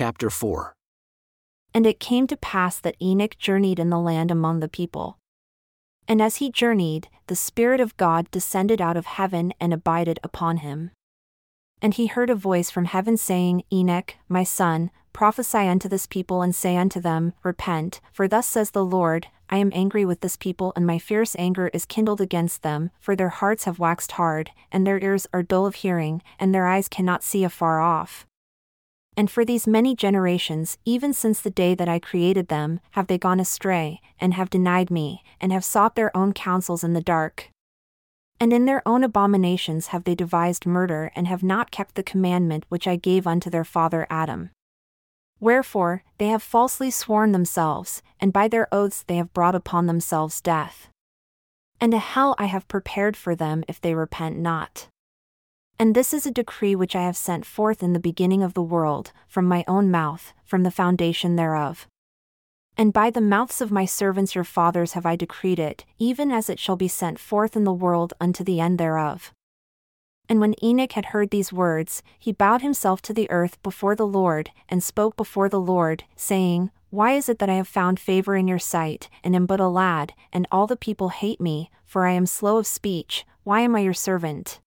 Chapter 0.00 0.30
4 0.30 0.72
And 1.74 1.86
it 1.86 2.00
came 2.00 2.26
to 2.28 2.36
pass 2.38 2.80
that 2.80 2.96
Enoch 3.02 3.36
journeyed 3.36 3.78
in 3.78 3.90
the 3.90 3.98
land 3.98 4.30
among 4.30 4.60
the 4.60 4.66
people. 4.66 5.18
And 6.08 6.22
as 6.22 6.36
he 6.36 6.50
journeyed, 6.50 7.08
the 7.26 7.36
Spirit 7.36 7.82
of 7.82 7.98
God 7.98 8.30
descended 8.30 8.80
out 8.80 8.96
of 8.96 9.04
heaven 9.04 9.52
and 9.60 9.74
abided 9.74 10.18
upon 10.24 10.56
him. 10.64 10.92
And 11.82 11.92
he 11.92 12.06
heard 12.06 12.30
a 12.30 12.34
voice 12.34 12.70
from 12.70 12.86
heaven 12.86 13.18
saying, 13.18 13.64
Enoch, 13.70 14.14
my 14.26 14.42
son, 14.42 14.90
prophesy 15.12 15.68
unto 15.68 15.86
this 15.86 16.06
people 16.06 16.40
and 16.40 16.54
say 16.54 16.78
unto 16.78 16.98
them, 16.98 17.34
Repent, 17.42 18.00
for 18.10 18.26
thus 18.26 18.46
says 18.46 18.70
the 18.70 18.82
Lord, 18.82 19.26
I 19.50 19.58
am 19.58 19.70
angry 19.74 20.06
with 20.06 20.22
this 20.22 20.36
people, 20.36 20.72
and 20.74 20.86
my 20.86 20.98
fierce 20.98 21.36
anger 21.38 21.68
is 21.74 21.84
kindled 21.84 22.22
against 22.22 22.62
them, 22.62 22.90
for 22.98 23.14
their 23.14 23.28
hearts 23.28 23.64
have 23.64 23.78
waxed 23.78 24.12
hard, 24.12 24.50
and 24.72 24.86
their 24.86 24.98
ears 24.98 25.26
are 25.34 25.42
dull 25.42 25.66
of 25.66 25.74
hearing, 25.74 26.22
and 26.38 26.54
their 26.54 26.66
eyes 26.66 26.88
cannot 26.88 27.22
see 27.22 27.44
afar 27.44 27.82
off. 27.82 28.26
And 29.16 29.30
for 29.30 29.44
these 29.44 29.66
many 29.66 29.94
generations, 29.94 30.78
even 30.84 31.12
since 31.12 31.40
the 31.40 31.50
day 31.50 31.74
that 31.74 31.88
I 31.88 31.98
created 31.98 32.48
them, 32.48 32.80
have 32.92 33.06
they 33.06 33.18
gone 33.18 33.40
astray, 33.40 34.00
and 34.20 34.34
have 34.34 34.50
denied 34.50 34.90
me, 34.90 35.22
and 35.40 35.52
have 35.52 35.64
sought 35.64 35.94
their 35.96 36.16
own 36.16 36.32
counsels 36.32 36.84
in 36.84 36.92
the 36.92 37.02
dark. 37.02 37.50
And 38.38 38.52
in 38.52 38.64
their 38.64 38.86
own 38.86 39.04
abominations 39.04 39.88
have 39.88 40.04
they 40.04 40.14
devised 40.14 40.64
murder, 40.64 41.12
and 41.14 41.26
have 41.26 41.42
not 41.42 41.70
kept 41.70 41.94
the 41.94 42.02
commandment 42.02 42.64
which 42.68 42.86
I 42.86 42.96
gave 42.96 43.26
unto 43.26 43.50
their 43.50 43.64
father 43.64 44.06
Adam. 44.08 44.50
Wherefore, 45.40 46.04
they 46.18 46.28
have 46.28 46.42
falsely 46.42 46.90
sworn 46.90 47.32
themselves, 47.32 48.02
and 48.20 48.32
by 48.32 48.46
their 48.46 48.68
oaths 48.72 49.02
they 49.06 49.16
have 49.16 49.32
brought 49.32 49.54
upon 49.54 49.86
themselves 49.86 50.40
death. 50.40 50.88
And 51.80 51.94
a 51.94 51.98
hell 51.98 52.34
I 52.38 52.44
have 52.44 52.68
prepared 52.68 53.16
for 53.16 53.34
them 53.34 53.64
if 53.66 53.80
they 53.80 53.94
repent 53.94 54.38
not. 54.38 54.88
And 55.80 55.94
this 55.94 56.12
is 56.12 56.26
a 56.26 56.30
decree 56.30 56.74
which 56.74 56.94
I 56.94 57.04
have 57.04 57.16
sent 57.16 57.46
forth 57.46 57.82
in 57.82 57.94
the 57.94 57.98
beginning 57.98 58.42
of 58.42 58.52
the 58.52 58.60
world, 58.60 59.12
from 59.26 59.46
my 59.46 59.64
own 59.66 59.90
mouth, 59.90 60.34
from 60.44 60.62
the 60.62 60.70
foundation 60.70 61.36
thereof. 61.36 61.88
And 62.76 62.92
by 62.92 63.08
the 63.08 63.22
mouths 63.22 63.62
of 63.62 63.70
my 63.70 63.86
servants 63.86 64.34
your 64.34 64.44
fathers 64.44 64.92
have 64.92 65.06
I 65.06 65.16
decreed 65.16 65.58
it, 65.58 65.86
even 65.98 66.30
as 66.30 66.50
it 66.50 66.58
shall 66.58 66.76
be 66.76 66.86
sent 66.86 67.18
forth 67.18 67.56
in 67.56 67.64
the 67.64 67.72
world 67.72 68.12
unto 68.20 68.44
the 68.44 68.60
end 68.60 68.76
thereof. 68.76 69.32
And 70.28 70.38
when 70.38 70.54
Enoch 70.62 70.92
had 70.92 71.06
heard 71.06 71.30
these 71.30 71.50
words, 71.50 72.02
he 72.18 72.30
bowed 72.30 72.60
himself 72.60 73.00
to 73.00 73.14
the 73.14 73.30
earth 73.30 73.56
before 73.62 73.96
the 73.96 74.06
Lord, 74.06 74.50
and 74.68 74.84
spoke 74.84 75.16
before 75.16 75.48
the 75.48 75.58
Lord, 75.58 76.04
saying, 76.14 76.70
Why 76.90 77.12
is 77.12 77.30
it 77.30 77.38
that 77.38 77.48
I 77.48 77.54
have 77.54 77.66
found 77.66 77.98
favor 77.98 78.36
in 78.36 78.46
your 78.46 78.58
sight, 78.58 79.08
and 79.24 79.34
am 79.34 79.46
but 79.46 79.60
a 79.60 79.66
lad, 79.66 80.12
and 80.30 80.46
all 80.52 80.66
the 80.66 80.76
people 80.76 81.08
hate 81.08 81.40
me, 81.40 81.70
for 81.86 82.04
I 82.04 82.12
am 82.12 82.26
slow 82.26 82.58
of 82.58 82.66
speech, 82.66 83.24
why 83.44 83.62
am 83.62 83.74
I 83.74 83.80
your 83.80 83.94
servant? 83.94 84.60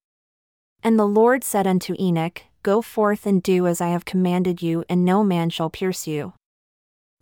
And 0.84 1.00
the 1.00 1.08
Lord 1.08 1.46
said 1.46 1.66
unto 1.66 1.96
Enoch, 1.98 2.44
Go 2.62 2.82
forth 2.82 3.26
and 3.26 3.42
do 3.42 3.68
as 3.68 3.80
I 3.80 3.88
have 3.88 4.04
commanded 4.04 4.62
you, 4.62 4.84
and 4.90 5.06
no 5.06 5.24
man 5.24 5.50
shall 5.50 5.70
pierce 5.70 6.08
you. 6.08 6.34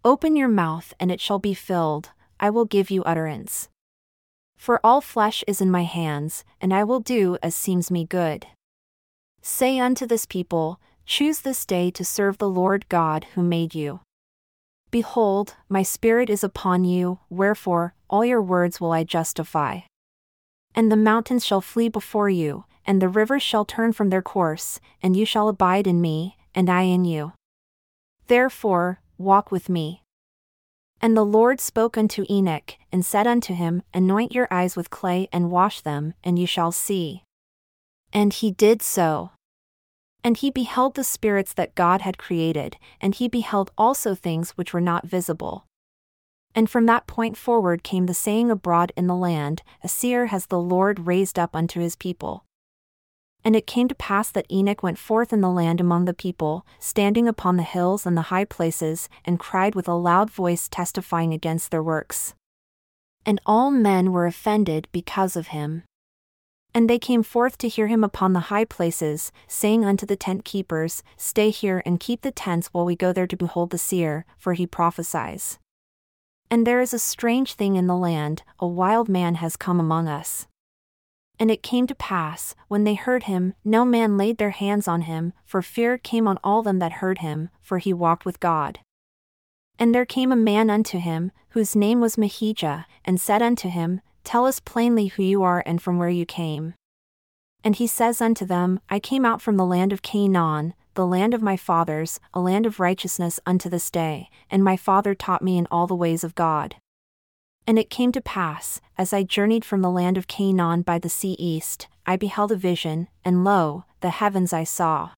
Open 0.04 0.36
your 0.36 0.48
mouth, 0.48 0.96
and 1.00 1.12
it 1.12 1.22
shall 1.22 1.38
be 1.38 1.54
filled, 1.54 2.10
I 2.40 2.50
will 2.50 2.66
give 2.66 2.90
you 2.90 3.04
utterance. 3.04 3.70
For 4.58 4.80
all 4.84 5.00
flesh 5.00 5.44
is 5.48 5.62
in 5.62 5.70
my 5.70 5.84
hands, 5.84 6.44
and 6.60 6.74
I 6.74 6.84
will 6.84 7.00
do 7.00 7.38
as 7.44 7.56
seems 7.56 7.92
me 7.92 8.04
good. 8.04 8.48
Say 9.42 9.80
unto 9.80 10.08
this 10.08 10.26
people, 10.26 10.80
Choose 11.06 11.42
this 11.42 11.66
day 11.66 11.92
to 11.92 12.06
serve 12.06 12.38
the 12.38 12.50
Lord 12.50 12.90
God 12.90 13.26
who 13.36 13.44
made 13.44 13.76
you. 13.76 14.00
Behold, 14.90 15.56
my 15.70 15.84
spirit 15.84 16.30
is 16.30 16.44
upon 16.44 16.84
you, 16.84 17.20
wherefore, 17.30 17.94
all 18.10 18.26
your 18.26 18.42
words 18.42 18.82
will 18.82 18.92
I 18.92 19.04
justify. 19.04 19.82
And 20.74 20.92
the 20.92 20.96
mountains 20.96 21.46
shall 21.46 21.62
flee 21.62 21.90
before 21.90 22.30
you, 22.30 22.66
and 22.86 23.02
the 23.02 23.10
rivers 23.10 23.44
shall 23.44 23.66
turn 23.66 23.94
from 23.94 24.10
their 24.10 24.22
course, 24.22 24.80
and 25.02 25.16
you 25.16 25.26
shall 25.26 25.48
abide 25.48 25.88
in 25.88 26.02
me, 26.02 26.38
and 26.54 26.70
I 26.70 26.84
in 26.84 27.06
you. 27.06 27.34
Therefore, 28.28 29.02
walk 29.18 29.52
with 29.52 29.70
me. 29.70 30.04
And 31.02 31.18
the 31.18 31.26
Lord 31.26 31.60
spoke 31.60 31.98
unto 31.98 32.26
Enoch, 32.30 32.76
and 32.92 33.06
said 33.06 33.26
unto 33.26 33.54
him, 33.54 33.82
Anoint 33.94 34.34
your 34.34 34.48
eyes 34.52 34.76
with 34.76 34.90
clay 34.90 35.28
and 35.34 35.52
wash 35.52 35.82
them, 35.82 36.14
and 36.24 36.38
you 36.38 36.46
shall 36.46 36.72
see. 36.72 37.24
And 38.14 38.34
he 38.34 38.52
did 38.52 38.82
so. 38.82 39.32
And 40.24 40.38
he 40.38 40.52
beheld 40.52 40.94
the 40.94 41.04
spirits 41.04 41.54
that 41.54 41.74
God 41.74 42.02
had 42.02 42.20
created, 42.20 42.78
and 43.00 43.16
he 43.16 43.28
beheld 43.28 43.72
also 43.78 44.14
things 44.14 44.52
which 44.52 44.74
were 44.74 44.82
not 44.82 45.08
visible. 45.08 45.66
And 46.54 46.70
from 46.70 46.86
that 46.86 47.08
point 47.08 47.38
forward 47.38 47.82
came 47.82 48.06
the 48.06 48.14
saying 48.14 48.52
abroad 48.52 48.92
in 48.96 49.08
the 49.08 49.16
land, 49.16 49.64
A 49.84 49.88
seer 49.88 50.28
has 50.28 50.48
the 50.48 50.60
Lord 50.60 51.08
raised 51.08 51.40
up 51.40 51.56
unto 51.56 51.80
his 51.80 51.96
people. 51.96 52.46
And 53.44 53.56
it 53.56 53.68
came 53.68 53.88
to 53.88 53.96
pass 53.96 54.30
that 54.32 54.52
Enoch 54.52 54.84
went 54.84 55.00
forth 55.00 55.34
in 55.34 55.42
the 55.42 55.50
land 55.50 55.82
among 55.82 56.06
the 56.06 56.14
people, 56.14 56.66
standing 56.80 57.28
upon 57.28 57.58
the 57.58 57.64
hills 57.64 58.06
and 58.06 58.16
the 58.16 58.30
high 58.34 58.46
places, 58.46 59.10
and 59.26 59.40
cried 59.40 59.74
with 59.74 59.88
a 59.88 59.94
loud 59.94 60.30
voice, 60.30 60.68
testifying 60.68 61.34
against 61.34 61.72
their 61.72 61.82
works. 61.82 62.36
And 63.26 63.42
all 63.46 63.72
men 63.72 64.12
were 64.12 64.26
offended 64.26 64.88
because 64.92 65.36
of 65.36 65.48
him. 65.48 65.84
And 66.74 66.90
they 66.90 67.00
came 67.00 67.22
forth 67.22 67.58
to 67.60 67.68
hear 67.68 67.88
him 67.88 68.04
upon 68.04 68.34
the 68.34 68.48
high 68.52 68.66
places, 68.66 69.32
saying 69.48 69.84
unto 69.84 70.06
the 70.06 70.16
tent 70.16 70.46
keepers, 70.46 71.04
Stay 71.18 71.50
here 71.50 71.84
and 71.86 72.00
keep 72.00 72.22
the 72.22 72.32
tents 72.32 72.68
while 72.68 72.86
we 72.86 72.96
go 72.96 73.12
there 73.12 73.28
to 73.28 73.36
behold 73.36 73.72
the 73.72 73.78
seer, 73.78 74.26
for 74.38 74.54
he 74.54 74.66
prophesies. 74.66 75.60
And 76.50 76.66
there 76.66 76.82
is 76.82 76.94
a 76.94 77.00
strange 77.00 77.54
thing 77.56 77.76
in 77.76 77.88
the 77.88 77.96
land, 77.96 78.44
a 78.60 78.68
wild 78.68 79.10
man 79.10 79.36
has 79.36 79.56
come 79.58 79.80
among 79.80 80.08
us. 80.08 80.48
And 81.42 81.50
it 81.50 81.64
came 81.64 81.88
to 81.88 81.96
pass, 81.96 82.54
when 82.68 82.84
they 82.84 82.94
heard 82.94 83.24
him, 83.24 83.56
no 83.66 83.84
man 83.84 84.16
laid 84.16 84.38
their 84.38 84.52
hands 84.52 84.88
on 84.88 85.02
him, 85.02 85.34
for 85.44 85.64
fear 85.64 85.98
came 85.98 86.28
on 86.28 86.38
all 86.44 86.62
them 86.62 86.78
that 86.78 87.02
heard 87.02 87.18
him, 87.18 87.50
for 87.64 87.80
he 87.80 87.94
walked 87.94 88.26
with 88.26 88.40
God. 88.40 88.78
And 89.80 89.96
there 89.96 90.06
came 90.06 90.32
a 90.32 90.36
man 90.36 90.70
unto 90.70 91.00
him, 91.00 91.32
whose 91.50 91.76
name 91.76 92.00
was 92.00 92.16
Mahijah, 92.16 92.86
and 93.04 93.20
said 93.20 93.42
unto 93.42 93.70
him, 93.70 94.02
Tell 94.24 94.46
us 94.46 94.60
plainly 94.60 95.08
who 95.08 95.24
you 95.24 95.42
are 95.42 95.64
and 95.66 95.82
from 95.82 95.98
where 95.98 96.10
you 96.10 96.28
came. 96.28 96.76
And 97.64 97.76
he 97.76 97.88
says 97.88 98.22
unto 98.22 98.46
them, 98.46 98.80
I 98.88 99.00
came 99.00 99.26
out 99.26 99.42
from 99.42 99.58
the 99.58 99.66
land 99.66 99.92
of 99.92 100.04
Canaan, 100.04 100.76
the 100.94 101.08
land 101.08 101.34
of 101.34 101.42
my 101.42 101.58
fathers, 101.58 102.20
a 102.36 102.40
land 102.40 102.68
of 102.68 102.80
righteousness 102.80 103.40
unto 103.48 103.68
this 103.68 103.90
day, 103.90 104.30
and 104.52 104.64
my 104.64 104.78
father 104.78 105.16
taught 105.16 105.42
me 105.42 105.58
in 105.58 105.68
all 105.72 105.88
the 105.88 105.96
ways 105.96 106.24
of 106.24 106.36
God. 106.36 106.76
And 107.68 107.78
it 107.78 107.90
came 107.90 108.12
to 108.14 108.22
pass, 108.22 108.82
as 108.98 109.14
I 109.14 109.24
journeyed 109.24 109.64
from 109.64 109.82
the 109.82 109.90
land 109.90 110.18
of 110.18 110.28
Canaan 110.28 110.82
by 110.82 111.00
the 111.00 111.10
sea 111.10 111.36
east, 111.40 111.88
I 112.06 112.16
beheld 112.16 112.52
a 112.52 112.56
vision, 112.56 113.08
and 113.24 113.44
lo, 113.44 113.86
the 114.02 114.10
heavens 114.10 114.52
I 114.52 114.64
saw. 114.64 115.12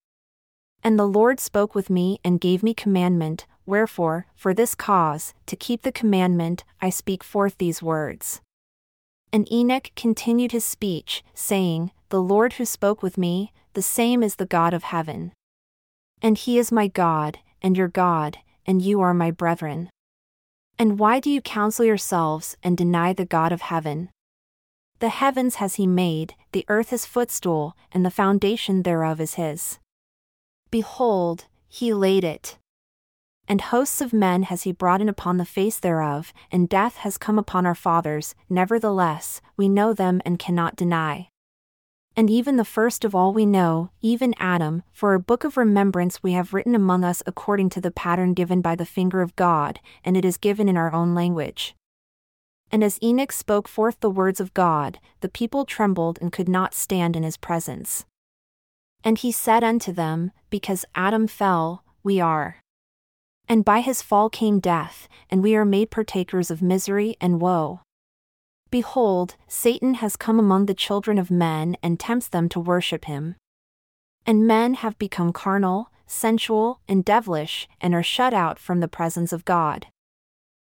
And 0.84 1.00
the 1.00 1.08
Lord 1.08 1.40
spoke 1.40 1.74
with 1.74 1.90
me 1.90 2.20
and 2.24 2.42
gave 2.42 2.62
me 2.62 2.74
commandment, 2.74 3.46
wherefore, 3.66 4.28
for 4.36 4.54
this 4.54 4.76
cause, 4.76 5.34
to 5.46 5.56
keep 5.56 5.84
the 5.84 5.92
commandment, 5.92 6.66
I 6.82 6.90
speak 6.90 7.24
forth 7.24 7.58
these 7.58 7.82
words. 7.82 8.42
And 9.32 9.52
Enoch 9.52 9.92
continued 9.96 10.52
his 10.52 10.66
speech, 10.66 11.24
saying, 11.34 11.92
The 12.10 12.22
Lord 12.22 12.54
who 12.54 12.66
spoke 12.66 13.02
with 13.02 13.18
me, 13.18 13.54
the 13.74 13.82
same 13.82 14.22
is 14.22 14.36
the 14.36 14.46
God 14.46 14.74
of 14.74 14.84
heaven. 14.84 15.32
And 16.22 16.38
he 16.38 16.60
is 16.60 16.72
my 16.72 16.88
God, 16.88 17.40
and 17.62 17.76
your 17.78 17.88
God, 17.88 18.38
and 18.66 18.82
you 18.82 19.02
are 19.02 19.14
my 19.14 19.32
brethren. 19.32 19.90
And 20.78 21.00
why 21.00 21.20
do 21.20 21.30
you 21.30 21.42
counsel 21.42 21.86
yourselves 21.86 22.58
and 22.64 22.76
deny 22.76 23.14
the 23.14 23.26
God 23.26 23.52
of 23.52 23.62
heaven? 23.62 24.10
The 25.00 25.10
heavens 25.10 25.56
has 25.56 25.76
he 25.76 25.86
made, 25.86 26.36
the 26.52 26.66
earth 26.68 26.90
his 26.90 27.06
footstool, 27.06 27.76
and 27.92 28.06
the 28.06 28.12
foundation 28.12 28.84
thereof 28.84 29.20
is 29.20 29.36
his. 29.36 29.80
Behold, 30.72 31.46
he 31.68 31.94
laid 31.94 32.24
it. 32.24 32.58
And 33.48 33.60
hosts 33.60 34.00
of 34.00 34.14
men 34.14 34.44
has 34.44 34.64
he 34.64 34.72
brought 34.72 35.02
in 35.02 35.10
upon 35.10 35.38
the 35.38 35.46
face 35.46 35.80
thereof, 35.80 36.32
and 36.52 36.70
death 36.70 36.98
has 36.98 37.18
come 37.18 37.38
upon 37.38 37.66
our 37.66 37.76
fathers, 37.76 38.36
nevertheless, 38.50 39.42
we 39.58 39.68
know 39.68 39.94
them 39.94 40.22
and 40.24 40.40
cannot 40.40 40.78
deny. 40.78 41.28
And 42.16 42.30
even 42.30 42.58
the 42.58 42.66
first 42.66 43.04
of 43.04 43.16
all 43.16 43.34
we 43.34 43.46
know, 43.46 43.90
even 44.02 44.36
Adam, 44.38 44.84
for 44.92 45.14
a 45.14 45.20
book 45.20 45.44
of 45.44 45.58
remembrance 45.58 46.22
we 46.22 46.34
have 46.34 46.54
written 46.54 46.76
among 46.76 47.04
us 47.04 47.24
according 47.26 47.70
to 47.72 47.82
the 47.82 47.92
pattern 47.92 48.34
given 48.34 48.62
by 48.62 48.76
the 48.76 48.86
finger 48.86 49.22
of 49.22 49.36
God, 49.36 49.80
and 50.04 50.16
it 50.16 50.24
is 50.24 50.38
given 50.38 50.70
in 50.70 50.78
our 50.78 50.94
own 50.94 51.16
language. 51.16 51.76
And 52.72 52.84
as 52.84 53.00
Enoch 53.02 53.32
spoke 53.32 53.68
forth 53.68 54.00
the 54.00 54.10
words 54.10 54.40
of 54.40 54.54
God, 54.54 55.00
the 55.22 55.30
people 55.30 55.66
trembled 55.66 56.20
and 56.22 56.32
could 56.32 56.50
not 56.50 56.74
stand 56.74 57.16
in 57.16 57.24
his 57.24 57.38
presence. 57.38 58.06
And 59.04 59.18
he 59.18 59.32
said 59.32 59.64
unto 59.64 59.92
them, 59.92 60.32
Because 60.50 60.86
Adam 60.96 61.28
fell, 61.28 61.84
we 62.04 62.20
are. 62.20 62.58
And 63.48 63.66
by 63.66 63.82
his 63.82 64.02
fall 64.02 64.30
came 64.30 64.60
death, 64.60 65.08
and 65.30 65.44
we 65.44 65.56
are 65.56 65.66
made 65.66 65.92
partakers 65.92 66.50
of 66.50 66.62
misery 66.62 67.16
and 67.20 67.42
woe. 67.42 67.82
Behold, 68.74 69.36
Satan 69.48 69.94
has 69.94 70.16
come 70.16 70.40
among 70.40 70.66
the 70.66 70.74
children 70.74 71.20
of 71.20 71.30
men 71.30 71.78
and 71.84 72.00
tempts 72.00 72.28
them 72.28 72.50
to 72.50 72.60
worship 72.60 73.06
him. 73.06 73.36
And 74.26 74.48
men 74.48 74.74
have 74.74 74.98
become 74.98 75.32
carnal, 75.32 75.92
sensual, 76.08 76.80
and 76.88 77.06
devilish, 77.06 77.68
and 77.80 77.94
are 77.94 78.02
shut 78.02 78.34
out 78.34 78.58
from 78.58 78.80
the 78.80 78.88
presence 78.88 79.32
of 79.32 79.46
God. 79.46 79.86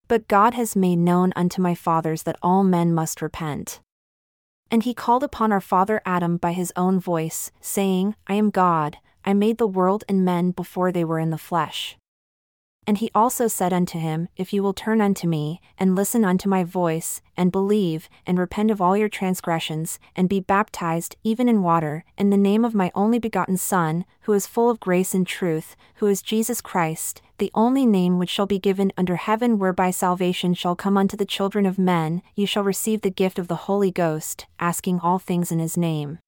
But 0.06 0.29
God 0.29 0.53
has 0.53 0.77
made 0.77 0.99
known 0.99 1.33
unto 1.35 1.62
my 1.62 1.75
fathers 1.75 2.25
that 2.25 2.37
all 2.43 2.62
men 2.62 2.93
must 2.93 3.23
repent. 3.23 3.81
And 4.71 4.83
he 4.83 4.93
called 4.93 5.25
upon 5.25 5.51
our 5.51 5.62
father 5.62 6.03
Adam 6.05 6.37
by 6.37 6.53
his 6.53 6.75
own 6.77 7.01
voice, 7.01 7.53
saying, 7.62 8.17
I 8.27 8.35
am 8.35 8.51
God, 8.51 8.99
I 9.25 9.33
made 9.33 9.56
the 9.56 9.67
world 9.67 10.05
and 10.11 10.27
men 10.27 10.51
before 10.51 10.93
they 10.93 11.06
were 11.06 11.21
in 11.21 11.31
the 11.31 11.39
flesh. 11.39 11.97
And 12.87 12.99
he 12.99 13.11
also 13.15 13.49
said 13.49 13.73
unto 13.73 13.99
him, 13.99 14.29
If 14.37 14.53
you 14.53 14.63
will 14.63 14.75
turn 14.75 15.01
unto 15.01 15.27
me, 15.27 15.61
and 15.79 15.97
listen 15.97 16.25
unto 16.25 16.49
my 16.49 16.65
voice, 16.65 17.23
and 17.37 17.51
believe, 17.51 18.11
and 18.27 18.39
repent 18.39 18.71
of 18.71 18.81
all 18.81 18.97
your 18.97 19.09
transgressions, 19.09 19.99
and 20.15 20.29
be 20.29 20.41
baptized, 20.41 21.17
even 21.25 21.49
in 21.49 21.63
water, 21.63 22.05
in 22.19 22.29
the 22.29 22.37
name 22.37 22.65
of 22.65 22.75
my 22.75 22.91
only 22.95 23.19
begotten 23.19 23.57
Son, 23.57 24.05
who 24.23 24.35
is 24.35 24.47
full 24.47 24.69
of 24.69 24.81
grace 24.81 25.15
and 25.15 25.27
truth, 25.27 25.77
who 25.97 26.07
is 26.07 26.21
Jesus 26.21 26.61
Christ, 26.61 27.23
the 27.39 27.51
only 27.55 27.87
name 27.87 28.19
which 28.19 28.31
shall 28.31 28.47
be 28.47 28.59
given 28.59 28.93
under 28.97 29.17
heaven 29.17 29.59
whereby 29.59 29.91
salvation 29.91 30.53
shall 30.53 30.77
come 30.77 30.99
unto 30.99 31.17
the 31.17 31.25
children 31.25 31.65
of 31.65 31.79
men, 31.79 32.23
you 32.35 32.47
shall 32.47 32.63
receive 32.63 33.01
the 33.01 33.11
gift 33.11 33.39
of 33.39 33.49
the 33.49 33.65
Holy 33.67 33.91
Ghost, 33.91 34.47
asking 34.61 35.01
all 35.01 35.19
things 35.19 35.51
in 35.51 35.59
his 35.59 35.77
name. 35.77 36.19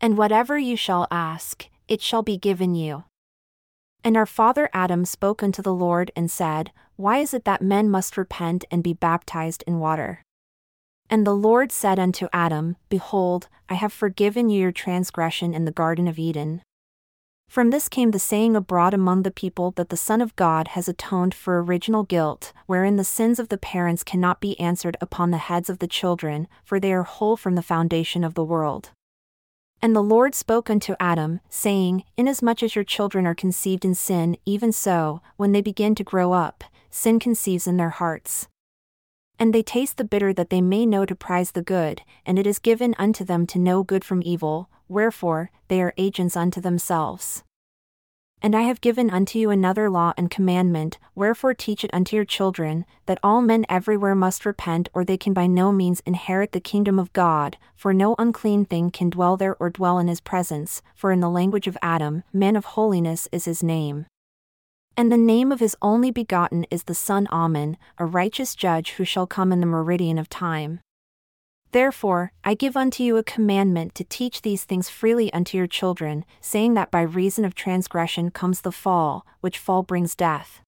And 0.00 0.16
whatever 0.16 0.58
you 0.58 0.76
shall 0.76 1.06
ask, 1.10 1.68
it 1.86 2.00
shall 2.00 2.22
be 2.22 2.38
given 2.38 2.74
you. 2.74 3.04
And 4.06 4.16
our 4.16 4.24
father 4.24 4.70
Adam 4.72 5.04
spoke 5.04 5.42
unto 5.42 5.62
the 5.62 5.74
Lord 5.74 6.12
and 6.14 6.30
said, 6.30 6.70
Why 6.94 7.18
is 7.18 7.34
it 7.34 7.44
that 7.44 7.60
men 7.60 7.90
must 7.90 8.16
repent 8.16 8.64
and 8.70 8.80
be 8.80 8.92
baptized 8.92 9.64
in 9.66 9.80
water? 9.80 10.22
And 11.10 11.26
the 11.26 11.34
Lord 11.34 11.72
said 11.72 11.98
unto 11.98 12.28
Adam, 12.32 12.76
Behold, 12.88 13.48
I 13.68 13.74
have 13.74 13.92
forgiven 13.92 14.48
you 14.48 14.60
your 14.60 14.70
transgression 14.70 15.52
in 15.52 15.64
the 15.64 15.72
Garden 15.72 16.06
of 16.06 16.20
Eden. 16.20 16.62
From 17.48 17.70
this 17.70 17.88
came 17.88 18.12
the 18.12 18.20
saying 18.20 18.54
abroad 18.54 18.94
among 18.94 19.24
the 19.24 19.32
people 19.32 19.72
that 19.72 19.88
the 19.88 19.96
Son 19.96 20.20
of 20.20 20.36
God 20.36 20.68
has 20.68 20.88
atoned 20.88 21.34
for 21.34 21.60
original 21.60 22.04
guilt, 22.04 22.52
wherein 22.66 22.94
the 22.94 23.02
sins 23.02 23.40
of 23.40 23.48
the 23.48 23.58
parents 23.58 24.04
cannot 24.04 24.40
be 24.40 24.56
answered 24.60 24.96
upon 25.00 25.32
the 25.32 25.38
heads 25.38 25.68
of 25.68 25.80
the 25.80 25.88
children, 25.88 26.46
for 26.62 26.78
they 26.78 26.92
are 26.92 27.02
whole 27.02 27.36
from 27.36 27.56
the 27.56 27.60
foundation 27.60 28.22
of 28.22 28.34
the 28.34 28.44
world. 28.44 28.92
And 29.86 29.94
the 29.94 30.02
Lord 30.02 30.34
spoke 30.34 30.68
unto 30.68 30.96
Adam, 30.98 31.38
saying, 31.48 32.02
Inasmuch 32.16 32.64
as 32.64 32.74
your 32.74 32.82
children 32.82 33.24
are 33.24 33.36
conceived 33.36 33.84
in 33.84 33.94
sin, 33.94 34.36
even 34.44 34.72
so, 34.72 35.22
when 35.36 35.52
they 35.52 35.62
begin 35.62 35.94
to 35.94 36.02
grow 36.02 36.32
up, 36.32 36.64
sin 36.90 37.20
conceives 37.20 37.68
in 37.68 37.76
their 37.76 37.90
hearts. 37.90 38.48
And 39.38 39.54
they 39.54 39.62
taste 39.62 39.96
the 39.96 40.02
bitter 40.02 40.32
that 40.32 40.50
they 40.50 40.60
may 40.60 40.86
know 40.86 41.06
to 41.06 41.14
prize 41.14 41.52
the 41.52 41.62
good, 41.62 42.02
and 42.26 42.36
it 42.36 42.48
is 42.48 42.58
given 42.58 42.96
unto 42.98 43.24
them 43.24 43.46
to 43.46 43.60
know 43.60 43.84
good 43.84 44.04
from 44.04 44.24
evil, 44.24 44.68
wherefore, 44.88 45.52
they 45.68 45.80
are 45.80 45.94
agents 45.96 46.36
unto 46.36 46.60
themselves. 46.60 47.44
And 48.42 48.54
I 48.54 48.62
have 48.62 48.80
given 48.80 49.10
unto 49.10 49.38
you 49.38 49.50
another 49.50 49.88
law 49.88 50.12
and 50.16 50.30
commandment, 50.30 50.98
wherefore 51.14 51.54
teach 51.54 51.82
it 51.82 51.90
unto 51.92 52.16
your 52.16 52.24
children, 52.24 52.84
that 53.06 53.18
all 53.22 53.40
men 53.40 53.64
everywhere 53.68 54.14
must 54.14 54.44
repent, 54.44 54.88
or 54.92 55.04
they 55.04 55.16
can 55.16 55.32
by 55.32 55.46
no 55.46 55.72
means 55.72 56.02
inherit 56.04 56.52
the 56.52 56.60
kingdom 56.60 56.98
of 56.98 57.12
God, 57.12 57.56
for 57.74 57.94
no 57.94 58.14
unclean 58.18 58.66
thing 58.66 58.90
can 58.90 59.10
dwell 59.10 59.36
there 59.36 59.56
or 59.58 59.70
dwell 59.70 59.98
in 59.98 60.06
his 60.06 60.20
presence, 60.20 60.82
for 60.94 61.12
in 61.12 61.20
the 61.20 61.30
language 61.30 61.66
of 61.66 61.78
Adam, 61.80 62.24
man 62.32 62.56
of 62.56 62.66
holiness 62.66 63.26
is 63.32 63.46
his 63.46 63.62
name. 63.62 64.06
And 64.98 65.10
the 65.10 65.18
name 65.18 65.50
of 65.50 65.60
his 65.60 65.76
only 65.82 66.10
begotten 66.10 66.66
is 66.70 66.84
the 66.84 66.94
Son 66.94 67.26
of 67.28 67.50
Man, 67.50 67.76
a 67.98 68.06
righteous 68.06 68.54
judge 68.54 68.92
who 68.92 69.04
shall 69.04 69.26
come 69.26 69.52
in 69.52 69.60
the 69.60 69.66
meridian 69.66 70.18
of 70.18 70.28
time. 70.28 70.80
Therefore, 71.72 72.32
I 72.44 72.54
give 72.54 72.76
unto 72.76 73.02
you 73.02 73.16
a 73.16 73.24
commandment 73.24 73.94
to 73.96 74.04
teach 74.04 74.42
these 74.42 74.64
things 74.64 74.88
freely 74.88 75.32
unto 75.32 75.56
your 75.56 75.66
children, 75.66 76.24
saying 76.40 76.74
that 76.74 76.90
by 76.90 77.02
reason 77.02 77.44
of 77.44 77.54
transgression 77.54 78.30
comes 78.30 78.60
the 78.60 78.72
fall, 78.72 79.26
which 79.40 79.58
fall 79.58 79.82
brings 79.82 80.14
death 80.14 80.62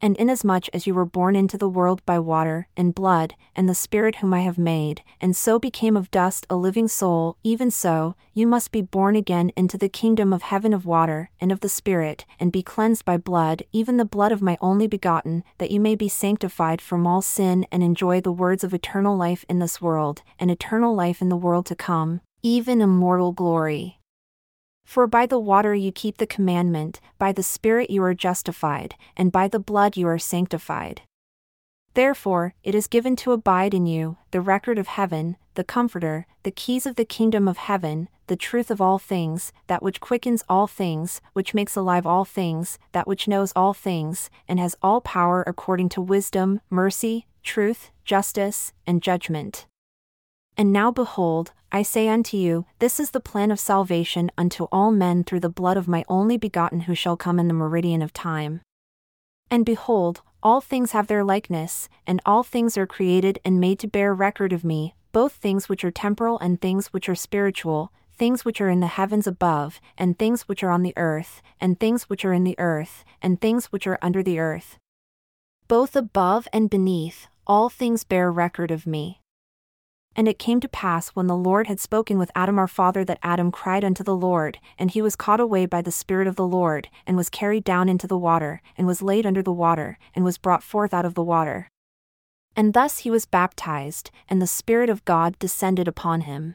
and 0.00 0.16
inasmuch 0.16 0.68
as 0.72 0.86
you 0.86 0.94
were 0.94 1.04
born 1.04 1.34
into 1.34 1.56
the 1.56 1.68
world 1.68 2.04
by 2.04 2.18
water, 2.18 2.68
and 2.76 2.94
blood, 2.94 3.34
and 3.54 3.68
the 3.68 3.74
Spirit 3.74 4.16
whom 4.16 4.34
I 4.34 4.40
have 4.40 4.58
made, 4.58 5.02
and 5.20 5.34
so 5.34 5.58
became 5.58 5.96
of 5.96 6.10
dust 6.10 6.46
a 6.50 6.56
living 6.56 6.88
soul, 6.88 7.36
even 7.42 7.70
so, 7.70 8.14
you 8.34 8.46
must 8.46 8.72
be 8.72 8.82
born 8.82 9.16
again 9.16 9.50
into 9.56 9.78
the 9.78 9.88
kingdom 9.88 10.32
of 10.32 10.42
heaven 10.42 10.72
of 10.72 10.86
water, 10.86 11.30
and 11.40 11.50
of 11.50 11.60
the 11.60 11.68
Spirit, 11.68 12.24
and 12.38 12.52
be 12.52 12.62
cleansed 12.62 13.04
by 13.04 13.16
blood, 13.16 13.62
even 13.72 13.96
the 13.96 14.04
blood 14.04 14.32
of 14.32 14.42
my 14.42 14.58
only 14.60 14.86
begotten, 14.86 15.42
that 15.58 15.70
you 15.70 15.80
may 15.80 15.94
be 15.94 16.08
sanctified 16.08 16.80
from 16.80 17.06
all 17.06 17.22
sin 17.22 17.66
and 17.72 17.82
enjoy 17.82 18.20
the 18.20 18.32
words 18.32 18.62
of 18.62 18.74
eternal 18.74 19.16
life 19.16 19.44
in 19.48 19.58
this 19.58 19.80
world, 19.80 20.22
and 20.38 20.50
eternal 20.50 20.94
life 20.94 21.22
in 21.22 21.28
the 21.28 21.36
world 21.36 21.66
to 21.66 21.74
come, 21.74 22.20
even 22.42 22.80
immortal 22.80 23.32
glory. 23.32 24.00
For 24.86 25.06
by 25.06 25.26
the 25.26 25.38
water 25.38 25.74
you 25.74 25.92
keep 25.92 26.16
the 26.16 26.26
commandment, 26.26 27.00
by 27.18 27.32
the 27.32 27.42
Spirit 27.42 27.90
you 27.90 28.02
are 28.04 28.14
justified, 28.14 28.94
and 29.16 29.32
by 29.32 29.48
the 29.48 29.58
blood 29.58 29.96
you 29.96 30.06
are 30.06 30.18
sanctified. 30.18 31.02
Therefore, 31.94 32.54
it 32.62 32.74
is 32.74 32.86
given 32.86 33.16
to 33.16 33.32
abide 33.32 33.74
in 33.74 33.84
you, 33.84 34.16
the 34.30 34.40
record 34.40 34.78
of 34.78 34.86
heaven, 34.86 35.36
the 35.54 35.64
Comforter, 35.64 36.26
the 36.44 36.50
keys 36.50 36.86
of 36.86 36.94
the 36.94 37.04
kingdom 37.04 37.48
of 37.48 37.56
heaven, 37.56 38.08
the 38.28 38.36
truth 38.36 38.70
of 38.70 38.80
all 38.80 38.98
things, 38.98 39.52
that 39.66 39.82
which 39.82 40.00
quickens 40.00 40.44
all 40.48 40.66
things, 40.66 41.20
which 41.32 41.52
makes 41.52 41.74
alive 41.74 42.06
all 42.06 42.24
things, 42.24 42.78
that 42.92 43.08
which 43.08 43.26
knows 43.26 43.52
all 43.56 43.74
things, 43.74 44.30
and 44.46 44.60
has 44.60 44.76
all 44.82 45.00
power 45.00 45.42
according 45.46 45.88
to 45.90 46.00
wisdom, 46.00 46.60
mercy, 46.70 47.26
truth, 47.42 47.90
justice, 48.04 48.72
and 48.86 49.02
judgment. 49.02 49.66
And 50.56 50.72
now 50.72 50.90
behold, 50.90 51.52
I 51.70 51.82
say 51.82 52.08
unto 52.08 52.36
you, 52.36 52.64
this 52.78 52.98
is 52.98 53.10
the 53.10 53.20
plan 53.20 53.50
of 53.50 53.60
salvation 53.60 54.30
unto 54.38 54.64
all 54.72 54.90
men 54.90 55.24
through 55.24 55.40
the 55.40 55.48
blood 55.48 55.76
of 55.76 55.88
my 55.88 56.04
only 56.08 56.38
begotten 56.38 56.82
who 56.82 56.94
shall 56.94 57.16
come 57.16 57.38
in 57.38 57.48
the 57.48 57.54
meridian 57.54 58.00
of 58.00 58.12
time. 58.12 58.62
And 59.50 59.66
behold, 59.66 60.22
all 60.42 60.60
things 60.60 60.92
have 60.92 61.08
their 61.08 61.24
likeness, 61.24 61.88
and 62.06 62.20
all 62.24 62.42
things 62.42 62.78
are 62.78 62.86
created 62.86 63.38
and 63.44 63.60
made 63.60 63.78
to 63.80 63.88
bear 63.88 64.14
record 64.14 64.52
of 64.52 64.64
me, 64.64 64.94
both 65.12 65.32
things 65.32 65.68
which 65.68 65.84
are 65.84 65.90
temporal 65.90 66.38
and 66.38 66.60
things 66.60 66.88
which 66.88 67.08
are 67.08 67.14
spiritual, 67.14 67.92
things 68.16 68.44
which 68.44 68.60
are 68.60 68.70
in 68.70 68.80
the 68.80 68.86
heavens 68.86 69.26
above, 69.26 69.80
and 69.98 70.18
things 70.18 70.42
which 70.42 70.62
are 70.62 70.70
on 70.70 70.82
the 70.82 70.94
earth, 70.96 71.42
and 71.60 71.78
things 71.78 72.04
which 72.04 72.24
are 72.24 72.32
in 72.32 72.44
the 72.44 72.58
earth, 72.58 73.04
and 73.20 73.40
things 73.40 73.66
which 73.66 73.86
are 73.86 73.98
under 74.00 74.22
the 74.22 74.38
earth. 74.38 74.78
Both 75.68 75.96
above 75.96 76.48
and 76.52 76.70
beneath, 76.70 77.26
all 77.46 77.68
things 77.68 78.04
bear 78.04 78.30
record 78.32 78.70
of 78.70 78.86
me. 78.86 79.20
And 80.16 80.26
it 80.26 80.38
came 80.38 80.60
to 80.60 80.68
pass 80.68 81.10
when 81.10 81.26
the 81.26 81.36
Lord 81.36 81.66
had 81.66 81.78
spoken 81.78 82.18
with 82.18 82.32
Adam 82.34 82.58
our 82.58 82.66
father 82.66 83.04
that 83.04 83.18
Adam 83.22 83.52
cried 83.52 83.84
unto 83.84 84.02
the 84.02 84.16
Lord, 84.16 84.58
and 84.78 84.90
he 84.90 85.02
was 85.02 85.14
caught 85.14 85.40
away 85.40 85.66
by 85.66 85.82
the 85.82 85.92
Spirit 85.92 86.26
of 86.26 86.36
the 86.36 86.46
Lord, 86.46 86.88
and 87.06 87.18
was 87.18 87.28
carried 87.28 87.64
down 87.64 87.90
into 87.90 88.06
the 88.06 88.16
water, 88.16 88.62
and 88.78 88.86
was 88.86 89.02
laid 89.02 89.26
under 89.26 89.42
the 89.42 89.52
water, 89.52 89.98
and 90.14 90.24
was 90.24 90.38
brought 90.38 90.62
forth 90.62 90.94
out 90.94 91.04
of 91.04 91.12
the 91.12 91.22
water. 91.22 91.68
And 92.56 92.72
thus 92.72 93.00
he 93.00 93.10
was 93.10 93.26
baptized, 93.26 94.10
and 94.26 94.40
the 94.40 94.46
Spirit 94.46 94.88
of 94.88 95.04
God 95.04 95.38
descended 95.38 95.86
upon 95.86 96.22
him. 96.22 96.54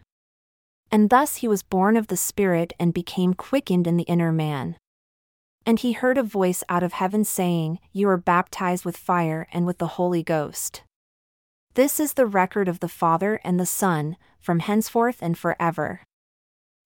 And 0.92 1.12
thus 1.12 1.38
he 1.38 1.48
was 1.48 1.62
born 1.62 1.96
of 1.96 2.08
the 2.08 2.18
Spirit 2.18 2.74
and 2.80 2.96
became 2.96 3.36
quickened 3.36 3.86
in 3.86 3.96
the 3.96 4.04
inner 4.04 4.32
man. 4.32 4.76
And 5.68 5.80
he 5.80 5.92
heard 5.92 6.18
a 6.18 6.24
voice 6.24 6.64
out 6.68 6.82
of 6.82 6.94
heaven 6.94 7.24
saying, 7.24 7.78
You 7.92 8.10
are 8.10 8.18
baptized 8.18 8.84
with 8.84 8.98
fire 8.98 9.48
and 9.54 9.68
with 9.68 9.78
the 9.78 9.88
Holy 9.88 10.24
Ghost. 10.24 10.82
This 11.74 12.02
is 12.02 12.14
the 12.14 12.26
record 12.26 12.68
of 12.68 12.82
the 12.82 12.90
Father 12.90 13.40
and 13.46 13.58
the 13.58 13.66
Son, 13.66 14.18
from 14.42 14.60
henceforth 14.60 15.20
and 15.22 15.38
forever. 15.38 16.02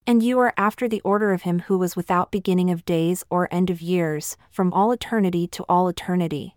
And 0.05 0.21
you 0.21 0.37
are 0.39 0.53
after 0.57 0.87
the 0.87 1.01
order 1.01 1.33
of 1.33 1.41
him 1.41 1.61
who 1.61 1.79
was 1.79 1.95
without 1.95 2.31
beginning 2.31 2.69
of 2.69 2.85
days 2.85 3.23
or 3.31 3.47
end 3.51 3.71
of 3.71 3.81
years, 3.81 4.37
from 4.51 4.71
all 4.71 4.91
eternity 4.91 5.47
to 5.47 5.63
all 5.67 5.87
eternity. 5.87 6.55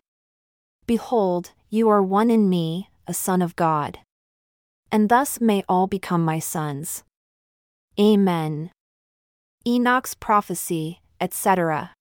Behold, 0.86 1.52
you 1.70 1.88
are 1.88 2.02
one 2.02 2.30
in 2.30 2.50
me, 2.50 2.90
a 3.06 3.14
Son 3.14 3.40
of 3.40 3.56
God. 3.56 4.00
And 4.92 5.08
thus 5.08 5.40
may 5.40 5.64
all 5.66 5.86
become 5.86 6.22
my 6.22 6.38
sons. 6.38 7.04
Amen. 7.98 8.70
Enoch's 9.66 10.14
prophecy, 10.14 11.00
etc. 11.18 11.92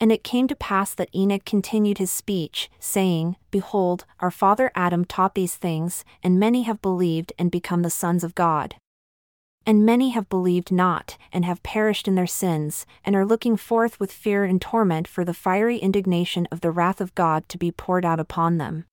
And 0.00 0.12
it 0.12 0.22
came 0.22 0.46
to 0.48 0.54
pass 0.54 0.94
that 0.94 1.14
Enoch 1.14 1.44
continued 1.44 1.98
his 1.98 2.10
speech, 2.10 2.70
saying, 2.78 3.36
Behold, 3.50 4.04
our 4.20 4.30
father 4.30 4.70
Adam 4.74 5.04
taught 5.04 5.34
these 5.34 5.56
things, 5.56 6.04
and 6.22 6.38
many 6.38 6.62
have 6.62 6.80
believed 6.80 7.32
and 7.38 7.50
become 7.50 7.82
the 7.82 7.90
sons 7.90 8.22
of 8.22 8.34
God. 8.34 8.76
And 9.66 9.84
many 9.84 10.10
have 10.10 10.28
believed 10.28 10.72
not, 10.72 11.18
and 11.32 11.44
have 11.44 11.62
perished 11.62 12.08
in 12.08 12.14
their 12.14 12.26
sins, 12.26 12.86
and 13.04 13.16
are 13.16 13.26
looking 13.26 13.56
forth 13.56 13.98
with 14.00 14.12
fear 14.12 14.44
and 14.44 14.62
torment 14.62 15.08
for 15.08 15.24
the 15.24 15.34
fiery 15.34 15.78
indignation 15.78 16.46
of 16.50 16.60
the 16.60 16.70
wrath 16.70 17.00
of 17.00 17.14
God 17.14 17.48
to 17.48 17.58
be 17.58 17.72
poured 17.72 18.04
out 18.04 18.20
upon 18.20 18.58
them. 18.58 18.86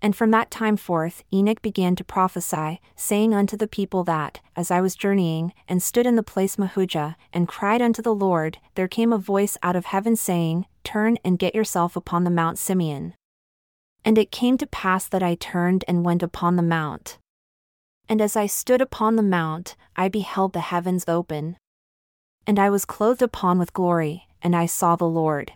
And 0.00 0.14
from 0.14 0.30
that 0.30 0.50
time 0.50 0.76
forth 0.76 1.24
Enoch 1.32 1.60
began 1.60 1.96
to 1.96 2.04
prophesy, 2.04 2.80
saying 2.94 3.34
unto 3.34 3.56
the 3.56 3.66
people 3.66 4.04
that, 4.04 4.40
as 4.54 4.70
I 4.70 4.80
was 4.80 4.94
journeying, 4.94 5.52
and 5.68 5.82
stood 5.82 6.06
in 6.06 6.14
the 6.14 6.22
place 6.22 6.56
Mahujah, 6.56 7.16
and 7.32 7.48
cried 7.48 7.82
unto 7.82 8.00
the 8.00 8.14
Lord, 8.14 8.58
there 8.76 8.86
came 8.86 9.12
a 9.12 9.18
voice 9.18 9.56
out 9.62 9.74
of 9.74 9.86
heaven 9.86 10.14
saying, 10.14 10.66
Turn 10.84 11.18
and 11.24 11.38
get 11.38 11.54
yourself 11.54 11.96
upon 11.96 12.24
the 12.24 12.30
Mount 12.30 12.58
Simeon. 12.58 13.14
And 14.04 14.16
it 14.16 14.30
came 14.30 14.56
to 14.58 14.66
pass 14.66 15.08
that 15.08 15.22
I 15.22 15.34
turned 15.34 15.84
and 15.88 16.04
went 16.04 16.22
upon 16.22 16.56
the 16.56 16.62
mount. 16.62 17.18
And 18.08 18.20
as 18.20 18.36
I 18.36 18.46
stood 18.46 18.80
upon 18.80 19.16
the 19.16 19.22
mount, 19.22 19.76
I 19.96 20.08
beheld 20.08 20.52
the 20.52 20.60
heavens 20.60 21.04
open. 21.08 21.56
And 22.46 22.58
I 22.58 22.70
was 22.70 22.84
clothed 22.84 23.20
upon 23.20 23.58
with 23.58 23.74
glory, 23.74 24.28
and 24.40 24.54
I 24.56 24.66
saw 24.66 24.96
the 24.96 25.04
Lord. 25.04 25.52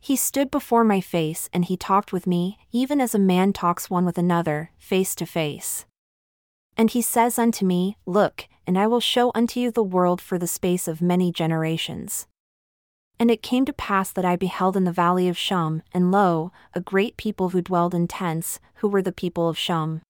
He 0.00 0.16
stood 0.16 0.50
before 0.50 0.84
my 0.84 1.00
face 1.00 1.48
and 1.52 1.64
he 1.64 1.76
talked 1.76 2.12
with 2.12 2.26
me, 2.26 2.58
even 2.72 3.00
as 3.00 3.14
a 3.14 3.18
man 3.18 3.52
talks 3.52 3.90
one 3.90 4.04
with 4.04 4.18
another, 4.18 4.70
face 4.78 5.14
to 5.16 5.26
face. 5.26 5.86
And 6.76 6.90
he 6.90 7.02
says 7.02 7.38
unto 7.38 7.66
me, 7.66 7.96
Look, 8.06 8.48
and 8.66 8.78
I 8.78 8.86
will 8.86 9.00
show 9.00 9.32
unto 9.34 9.58
you 9.58 9.70
the 9.70 9.82
world 9.82 10.20
for 10.20 10.38
the 10.38 10.46
space 10.46 10.86
of 10.86 11.02
many 11.02 11.32
generations. 11.32 12.26
And 13.18 13.30
it 13.32 13.42
came 13.42 13.64
to 13.64 13.72
pass 13.72 14.12
that 14.12 14.24
I 14.24 14.36
beheld 14.36 14.76
in 14.76 14.84
the 14.84 14.92
valley 14.92 15.28
of 15.28 15.36
Shum, 15.36 15.82
and 15.92 16.12
lo, 16.12 16.52
a 16.74 16.80
great 16.80 17.16
people 17.16 17.48
who 17.48 17.60
dwelled 17.60 17.94
in 17.94 18.06
tents, 18.06 18.60
who 18.76 18.88
were 18.88 19.02
the 19.02 19.10
people 19.10 19.48
of 19.48 19.58
Shum. 19.58 20.02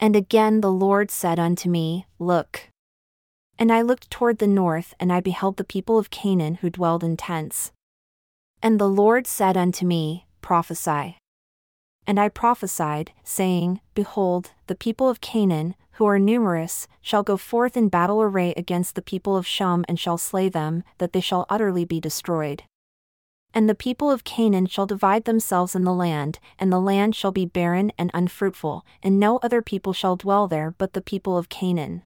And 0.00 0.16
again 0.16 0.60
the 0.60 0.72
Lord 0.72 1.12
said 1.12 1.38
unto 1.38 1.70
me, 1.70 2.06
Look. 2.18 2.68
And 3.58 3.72
I 3.72 3.80
looked 3.82 4.10
toward 4.10 4.38
the 4.38 4.48
north, 4.48 4.92
and 4.98 5.12
I 5.12 5.20
beheld 5.20 5.56
the 5.56 5.64
people 5.64 5.98
of 5.98 6.10
Canaan 6.10 6.56
who 6.56 6.68
dwelled 6.68 7.04
in 7.04 7.16
tents. 7.16 7.70
And 8.62 8.80
the 8.80 8.88
Lord 8.88 9.26
said 9.26 9.56
unto 9.56 9.86
me, 9.86 10.26
Prophesy. 10.40 11.18
And 12.06 12.20
I 12.20 12.28
prophesied, 12.28 13.12
saying, 13.24 13.80
Behold, 13.94 14.52
the 14.68 14.74
people 14.74 15.08
of 15.08 15.20
Canaan, 15.20 15.74
who 15.92 16.06
are 16.06 16.18
numerous, 16.18 16.86
shall 17.00 17.22
go 17.22 17.36
forth 17.36 17.76
in 17.76 17.88
battle 17.88 18.22
array 18.22 18.54
against 18.56 18.94
the 18.94 19.02
people 19.02 19.36
of 19.36 19.46
Shum 19.46 19.84
and 19.88 19.98
shall 19.98 20.18
slay 20.18 20.48
them, 20.48 20.84
that 20.98 21.12
they 21.12 21.20
shall 21.20 21.46
utterly 21.48 21.84
be 21.84 22.00
destroyed. 22.00 22.62
And 23.52 23.68
the 23.68 23.74
people 23.74 24.10
of 24.10 24.24
Canaan 24.24 24.66
shall 24.66 24.86
divide 24.86 25.24
themselves 25.24 25.74
in 25.74 25.84
the 25.84 25.94
land, 25.94 26.38
and 26.58 26.70
the 26.70 26.80
land 26.80 27.16
shall 27.16 27.32
be 27.32 27.46
barren 27.46 27.90
and 27.98 28.10
unfruitful, 28.12 28.84
and 29.02 29.18
no 29.18 29.38
other 29.38 29.62
people 29.62 29.92
shall 29.92 30.16
dwell 30.16 30.46
there 30.46 30.74
but 30.76 30.92
the 30.92 31.00
people 31.00 31.38
of 31.38 31.48
Canaan. 31.48 32.02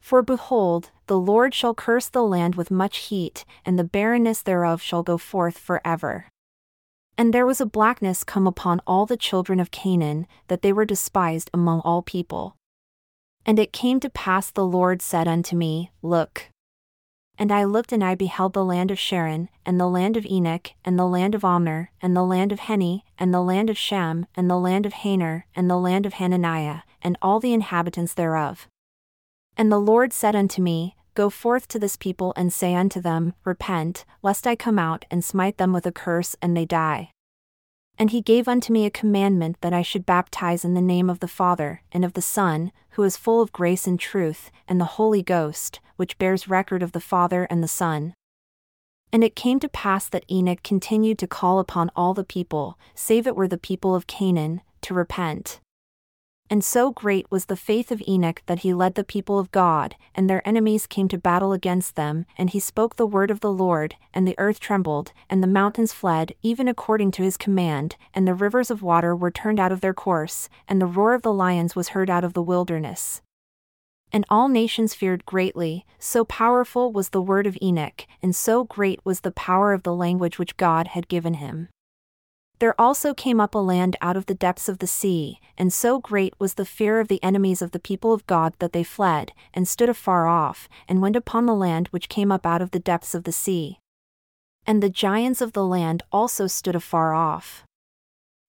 For 0.00 0.22
behold, 0.22 0.90
the 1.06 1.18
Lord 1.18 1.54
shall 1.54 1.74
curse 1.74 2.08
the 2.08 2.22
land 2.22 2.54
with 2.54 2.70
much 2.70 2.98
heat, 3.08 3.44
and 3.64 3.78
the 3.78 3.84
barrenness 3.84 4.42
thereof 4.42 4.80
shall 4.80 5.02
go 5.02 5.18
forth 5.18 5.58
for 5.58 5.80
ever. 5.84 6.26
And 7.16 7.34
there 7.34 7.46
was 7.46 7.60
a 7.60 7.66
blackness 7.66 8.22
come 8.22 8.46
upon 8.46 8.80
all 8.86 9.04
the 9.04 9.16
children 9.16 9.58
of 9.58 9.70
Canaan, 9.70 10.26
that 10.46 10.62
they 10.62 10.72
were 10.72 10.84
despised 10.84 11.50
among 11.52 11.80
all 11.80 12.00
people. 12.00 12.56
And 13.44 13.58
it 13.58 13.72
came 13.72 13.98
to 14.00 14.10
pass 14.10 14.50
the 14.50 14.64
Lord 14.64 15.02
said 15.02 15.26
unto 15.26 15.56
me, 15.56 15.90
Look. 16.00 16.50
And 17.36 17.50
I 17.52 17.64
looked 17.64 17.92
and 17.92 18.04
I 18.04 18.14
beheld 18.14 18.52
the 18.52 18.64
land 18.64 18.90
of 18.90 18.98
Sharon, 18.98 19.48
and 19.64 19.80
the 19.80 19.88
land 19.88 20.16
of 20.16 20.26
Enoch, 20.26 20.72
and 20.84 20.98
the 20.98 21.06
land 21.06 21.34
of 21.34 21.42
Omner, 21.42 21.88
and 22.02 22.16
the 22.16 22.24
land 22.24 22.52
of 22.52 22.60
Heni, 22.60 23.02
and 23.18 23.32
the 23.32 23.40
land 23.40 23.70
of 23.70 23.78
Shem, 23.78 24.26
and 24.36 24.50
the 24.50 24.58
land 24.58 24.86
of 24.86 24.92
Haner, 24.92 25.44
and 25.54 25.70
the 25.70 25.76
land 25.76 26.04
of 26.04 26.14
Hanannihah, 26.14 26.82
and 27.00 27.16
all 27.22 27.40
the 27.40 27.52
inhabitants 27.52 28.14
thereof. 28.14 28.68
And 29.58 29.72
the 29.72 29.80
Lord 29.80 30.12
said 30.12 30.36
unto 30.36 30.62
me, 30.62 30.94
Go 31.14 31.28
forth 31.28 31.66
to 31.68 31.80
this 31.80 31.96
people 31.96 32.32
and 32.36 32.52
say 32.52 32.76
unto 32.76 33.00
them, 33.00 33.34
Repent, 33.44 34.04
lest 34.22 34.46
I 34.46 34.54
come 34.54 34.78
out 34.78 35.04
and 35.10 35.24
smite 35.24 35.58
them 35.58 35.72
with 35.72 35.84
a 35.84 35.90
curse 35.90 36.36
and 36.40 36.56
they 36.56 36.64
die. 36.64 37.10
And 37.98 38.10
he 38.10 38.22
gave 38.22 38.46
unto 38.46 38.72
me 38.72 38.86
a 38.86 38.90
commandment 38.90 39.60
that 39.60 39.72
I 39.72 39.82
should 39.82 40.06
baptize 40.06 40.64
in 40.64 40.74
the 40.74 40.80
name 40.80 41.10
of 41.10 41.18
the 41.18 41.26
Father, 41.26 41.82
and 41.90 42.04
of 42.04 42.12
the 42.12 42.22
Son, 42.22 42.70
who 42.90 43.02
is 43.02 43.16
full 43.16 43.42
of 43.42 43.50
grace 43.50 43.88
and 43.88 43.98
truth, 43.98 44.52
and 44.68 44.80
the 44.80 44.94
Holy 44.96 45.24
Ghost, 45.24 45.80
which 45.96 46.18
bears 46.18 46.46
record 46.46 46.84
of 46.84 46.92
the 46.92 47.00
Father 47.00 47.48
and 47.50 47.60
the 47.60 47.66
Son. 47.66 48.14
And 49.12 49.24
it 49.24 49.34
came 49.34 49.58
to 49.58 49.68
pass 49.68 50.08
that 50.08 50.30
Enoch 50.30 50.62
continued 50.62 51.18
to 51.18 51.26
call 51.26 51.58
upon 51.58 51.90
all 51.96 52.14
the 52.14 52.22
people, 52.22 52.78
save 52.94 53.26
it 53.26 53.34
were 53.34 53.48
the 53.48 53.58
people 53.58 53.96
of 53.96 54.06
Canaan, 54.06 54.60
to 54.82 54.94
repent. 54.94 55.58
And 56.50 56.64
so 56.64 56.90
great 56.92 57.30
was 57.30 57.44
the 57.44 57.56
faith 57.56 57.90
of 57.90 58.02
Enoch 58.08 58.42
that 58.46 58.60
he 58.60 58.72
led 58.72 58.94
the 58.94 59.04
people 59.04 59.38
of 59.38 59.52
God, 59.52 59.96
and 60.14 60.30
their 60.30 60.46
enemies 60.48 60.86
came 60.86 61.06
to 61.08 61.18
battle 61.18 61.52
against 61.52 61.94
them, 61.94 62.24
and 62.38 62.48
he 62.48 62.58
spoke 62.58 62.96
the 62.96 63.06
word 63.06 63.30
of 63.30 63.40
the 63.40 63.52
Lord, 63.52 63.96
and 64.14 64.26
the 64.26 64.38
earth 64.38 64.58
trembled, 64.58 65.12
and 65.28 65.42
the 65.42 65.46
mountains 65.46 65.92
fled, 65.92 66.32
even 66.42 66.66
according 66.66 67.10
to 67.12 67.22
his 67.22 67.36
command, 67.36 67.96
and 68.14 68.26
the 68.26 68.34
rivers 68.34 68.70
of 68.70 68.82
water 68.82 69.14
were 69.14 69.30
turned 69.30 69.60
out 69.60 69.72
of 69.72 69.82
their 69.82 69.92
course, 69.92 70.48
and 70.66 70.80
the 70.80 70.86
roar 70.86 71.12
of 71.12 71.20
the 71.20 71.34
lions 71.34 71.76
was 71.76 71.88
heard 71.88 72.08
out 72.08 72.24
of 72.24 72.32
the 72.32 72.42
wilderness. 72.42 73.20
And 74.10 74.24
all 74.30 74.48
nations 74.48 74.94
feared 74.94 75.26
greatly, 75.26 75.84
so 75.98 76.24
powerful 76.24 76.90
was 76.90 77.10
the 77.10 77.20
word 77.20 77.46
of 77.46 77.58
Enoch, 77.60 78.06
and 78.22 78.34
so 78.34 78.64
great 78.64 79.00
was 79.04 79.20
the 79.20 79.30
power 79.30 79.74
of 79.74 79.82
the 79.82 79.94
language 79.94 80.38
which 80.38 80.56
God 80.56 80.88
had 80.88 81.08
given 81.08 81.34
him. 81.34 81.68
There 82.60 82.80
also 82.80 83.14
came 83.14 83.40
up 83.40 83.54
a 83.54 83.58
land 83.58 83.94
out 84.00 84.16
of 84.16 84.26
the 84.26 84.34
depths 84.34 84.68
of 84.68 84.78
the 84.78 84.88
sea, 84.88 85.38
and 85.56 85.72
so 85.72 86.00
great 86.00 86.34
was 86.40 86.54
the 86.54 86.64
fear 86.64 86.98
of 86.98 87.06
the 87.06 87.22
enemies 87.22 87.62
of 87.62 87.70
the 87.70 87.78
people 87.78 88.12
of 88.12 88.26
God 88.26 88.54
that 88.58 88.72
they 88.72 88.82
fled, 88.82 89.32
and 89.54 89.68
stood 89.68 89.88
afar 89.88 90.26
off, 90.26 90.68
and 90.88 91.00
went 91.00 91.14
upon 91.14 91.46
the 91.46 91.54
land 91.54 91.86
which 91.88 92.08
came 92.08 92.32
up 92.32 92.44
out 92.44 92.60
of 92.60 92.72
the 92.72 92.80
depths 92.80 93.14
of 93.14 93.22
the 93.22 93.32
sea. 93.32 93.78
And 94.66 94.82
the 94.82 94.90
giants 94.90 95.40
of 95.40 95.52
the 95.52 95.64
land 95.64 96.02
also 96.10 96.48
stood 96.48 96.74
afar 96.74 97.14
off. 97.14 97.62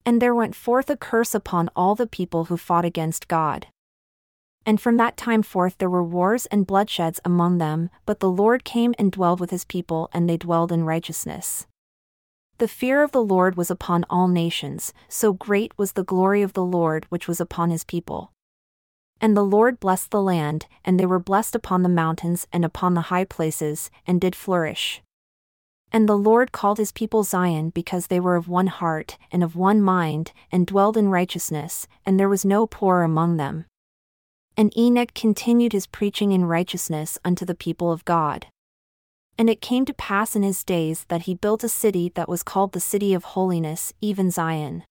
And 0.05 0.19
there 0.19 0.33
went 0.33 0.55
forth 0.55 0.89
a 0.89 0.97
curse 0.97 1.35
upon 1.35 1.69
all 1.75 1.93
the 1.93 2.07
people 2.07 2.45
who 2.45 2.57
fought 2.57 2.85
against 2.85 3.27
God. 3.27 3.67
And 4.65 4.81
from 4.81 4.97
that 4.97 5.17
time 5.17 5.43
forth 5.43 5.77
there 5.77 5.89
were 5.89 6.03
wars 6.03 6.47
and 6.47 6.67
bloodsheds 6.67 7.19
among 7.23 7.59
them, 7.59 7.91
but 8.07 8.21
the 8.21 8.29
Lord 8.29 8.63
came 8.63 8.95
and 8.97 9.11
dwelled 9.11 9.39
with 9.39 9.51
his 9.51 9.65
people, 9.65 10.09
and 10.11 10.27
they 10.27 10.37
dwelled 10.37 10.71
in 10.71 10.83
righteousness. 10.83 11.67
The 12.59 12.67
fear 12.67 13.03
of 13.03 13.13
the 13.13 13.23
Lord 13.23 13.55
was 13.55 13.71
upon 13.71 14.05
all 14.09 14.27
nations, 14.27 14.93
so 15.07 15.31
great 15.31 15.71
was 15.77 15.93
the 15.93 16.03
glory 16.03 16.41
of 16.41 16.51
the 16.51 16.63
Lord 16.63 17.05
which 17.07 17.25
was 17.25 17.39
upon 17.39 17.69
his 17.69 17.85
people. 17.85 18.33
And 19.21 19.35
the 19.35 19.45
Lord 19.45 19.79
blessed 19.79 20.11
the 20.11 20.21
land, 20.21 20.65
and 20.83 20.99
they 20.99 21.05
were 21.05 21.19
blessed 21.19 21.55
upon 21.55 21.83
the 21.83 21.89
mountains 21.89 22.47
and 22.51 22.65
upon 22.65 22.95
the 22.95 23.07
high 23.07 23.23
places, 23.23 23.89
and 24.05 24.19
did 24.19 24.35
flourish. 24.35 25.01
And 25.93 26.07
the 26.07 26.17
Lord 26.17 26.51
called 26.51 26.79
his 26.79 26.91
people 26.91 27.23
Zion 27.23 27.69
because 27.69 28.07
they 28.07 28.19
were 28.19 28.35
of 28.35 28.49
one 28.49 28.67
heart, 28.67 29.17
and 29.31 29.41
of 29.41 29.55
one 29.55 29.81
mind, 29.81 30.33
and 30.51 30.67
dwelled 30.67 30.97
in 30.97 31.07
righteousness, 31.07 31.87
and 32.05 32.19
there 32.19 32.27
was 32.27 32.43
no 32.43 32.67
poor 32.67 33.03
among 33.03 33.37
them. 33.37 33.67
And 34.57 34.77
Enoch 34.77 35.13
continued 35.13 35.71
his 35.71 35.87
preaching 35.87 36.33
in 36.33 36.43
righteousness 36.43 37.17
unto 37.23 37.45
the 37.45 37.55
people 37.55 37.89
of 37.89 38.03
God. 38.03 38.47
And 39.39 39.49
it 39.49 39.61
came 39.61 39.85
to 39.85 39.93
pass 39.93 40.35
in 40.35 40.43
his 40.43 40.65
days 40.65 41.05
that 41.07 41.21
he 41.21 41.33
built 41.33 41.63
a 41.63 41.69
city 41.69 42.11
that 42.13 42.27
was 42.27 42.43
called 42.43 42.73
the 42.73 42.81
City 42.81 43.13
of 43.13 43.23
Holiness, 43.23 43.93
even 44.01 44.29
Zion. 44.29 44.83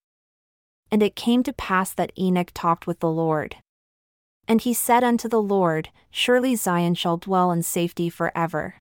And 0.90 1.02
it 1.02 1.14
came 1.14 1.42
to 1.42 1.52
pass 1.52 1.92
that 1.92 2.12
Enoch 2.18 2.50
talked 2.54 2.86
with 2.86 3.00
the 3.00 3.10
Lord. 3.10 3.56
And 4.48 4.62
he 4.62 4.72
said 4.72 5.04
unto 5.04 5.28
the 5.28 5.42
Lord, 5.42 5.90
Surely 6.10 6.56
Zion 6.56 6.94
shall 6.94 7.18
dwell 7.18 7.52
in 7.52 7.62
safety 7.62 8.08
for 8.08 8.32
ever. 8.34 8.76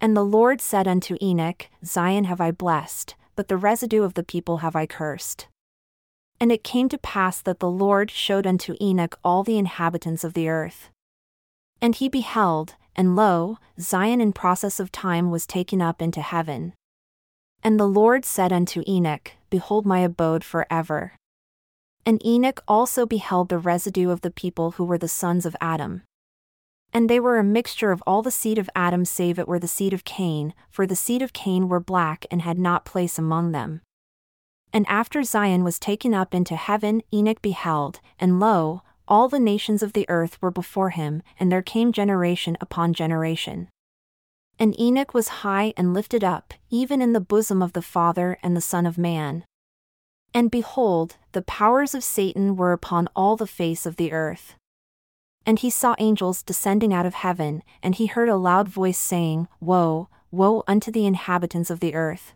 And 0.00 0.16
the 0.16 0.24
Lord 0.24 0.60
said 0.60 0.88
unto 0.88 1.16
Enoch, 1.22 1.68
Zion 1.84 2.24
have 2.24 2.40
I 2.40 2.50
blessed, 2.50 3.14
but 3.36 3.46
the 3.46 3.56
residue 3.56 4.02
of 4.02 4.14
the 4.14 4.24
people 4.24 4.58
have 4.58 4.74
I 4.74 4.86
cursed. 4.86 5.46
And 6.40 6.50
it 6.50 6.64
came 6.64 6.88
to 6.88 6.98
pass 6.98 7.40
that 7.40 7.60
the 7.60 7.70
Lord 7.70 8.10
showed 8.10 8.48
unto 8.48 8.74
Enoch 8.80 9.16
all 9.22 9.44
the 9.44 9.58
inhabitants 9.58 10.24
of 10.24 10.34
the 10.34 10.48
earth. 10.48 10.90
And 11.80 11.94
he 11.94 12.08
beheld, 12.08 12.74
and 12.96 13.16
lo, 13.16 13.58
Zion 13.80 14.20
in 14.20 14.32
process 14.32 14.78
of 14.78 14.92
time 14.92 15.30
was 15.30 15.46
taken 15.46 15.80
up 15.80 16.02
into 16.02 16.20
heaven. 16.20 16.74
And 17.62 17.78
the 17.78 17.86
Lord 17.86 18.24
said 18.24 18.52
unto 18.52 18.82
Enoch, 18.88 19.32
Behold 19.50 19.86
my 19.86 20.00
abode 20.00 20.44
for 20.44 20.66
ever. 20.70 21.12
And 22.04 22.24
Enoch 22.26 22.62
also 22.66 23.06
beheld 23.06 23.48
the 23.48 23.58
residue 23.58 24.10
of 24.10 24.22
the 24.22 24.30
people 24.30 24.72
who 24.72 24.84
were 24.84 24.98
the 24.98 25.08
sons 25.08 25.46
of 25.46 25.56
Adam. 25.60 26.02
And 26.92 27.08
they 27.08 27.20
were 27.20 27.38
a 27.38 27.44
mixture 27.44 27.92
of 27.92 28.02
all 28.06 28.22
the 28.22 28.30
seed 28.30 28.58
of 28.58 28.68
Adam 28.74 29.04
save 29.04 29.38
it 29.38 29.48
were 29.48 29.60
the 29.60 29.68
seed 29.68 29.92
of 29.92 30.04
Cain, 30.04 30.52
for 30.68 30.86
the 30.86 30.96
seed 30.96 31.22
of 31.22 31.32
Cain 31.32 31.68
were 31.68 31.80
black 31.80 32.26
and 32.30 32.42
had 32.42 32.58
not 32.58 32.84
place 32.84 33.18
among 33.18 33.52
them. 33.52 33.80
And 34.72 34.86
after 34.88 35.22
Zion 35.22 35.64
was 35.64 35.78
taken 35.78 36.12
up 36.12 36.34
into 36.34 36.56
heaven, 36.56 37.02
Enoch 37.12 37.40
beheld, 37.42 38.00
and 38.18 38.40
lo, 38.40 38.82
all 39.12 39.28
the 39.28 39.38
nations 39.38 39.82
of 39.82 39.92
the 39.92 40.08
earth 40.08 40.40
were 40.40 40.50
before 40.50 40.88
him, 40.88 41.22
and 41.38 41.52
there 41.52 41.60
came 41.60 41.92
generation 41.92 42.56
upon 42.62 42.94
generation. 42.94 43.68
And 44.58 44.74
Enoch 44.80 45.12
was 45.12 45.42
high 45.44 45.74
and 45.76 45.92
lifted 45.92 46.24
up, 46.24 46.54
even 46.70 47.02
in 47.02 47.12
the 47.12 47.20
bosom 47.20 47.60
of 47.60 47.74
the 47.74 47.82
Father 47.82 48.38
and 48.42 48.56
the 48.56 48.62
Son 48.62 48.86
of 48.86 48.96
Man. 48.96 49.44
And 50.32 50.50
behold, 50.50 51.16
the 51.32 51.42
powers 51.42 51.94
of 51.94 52.02
Satan 52.02 52.56
were 52.56 52.72
upon 52.72 53.06
all 53.14 53.36
the 53.36 53.46
face 53.46 53.84
of 53.84 53.96
the 53.96 54.12
earth. 54.12 54.54
And 55.44 55.58
he 55.58 55.68
saw 55.68 55.94
angels 55.98 56.42
descending 56.42 56.94
out 56.94 57.04
of 57.04 57.12
heaven, 57.12 57.62
and 57.82 57.94
he 57.94 58.06
heard 58.06 58.30
a 58.30 58.36
loud 58.36 58.66
voice 58.66 58.98
saying, 58.98 59.46
Woe, 59.60 60.08
woe 60.30 60.64
unto 60.66 60.90
the 60.90 61.04
inhabitants 61.04 61.68
of 61.68 61.80
the 61.80 61.94
earth! 61.94 62.32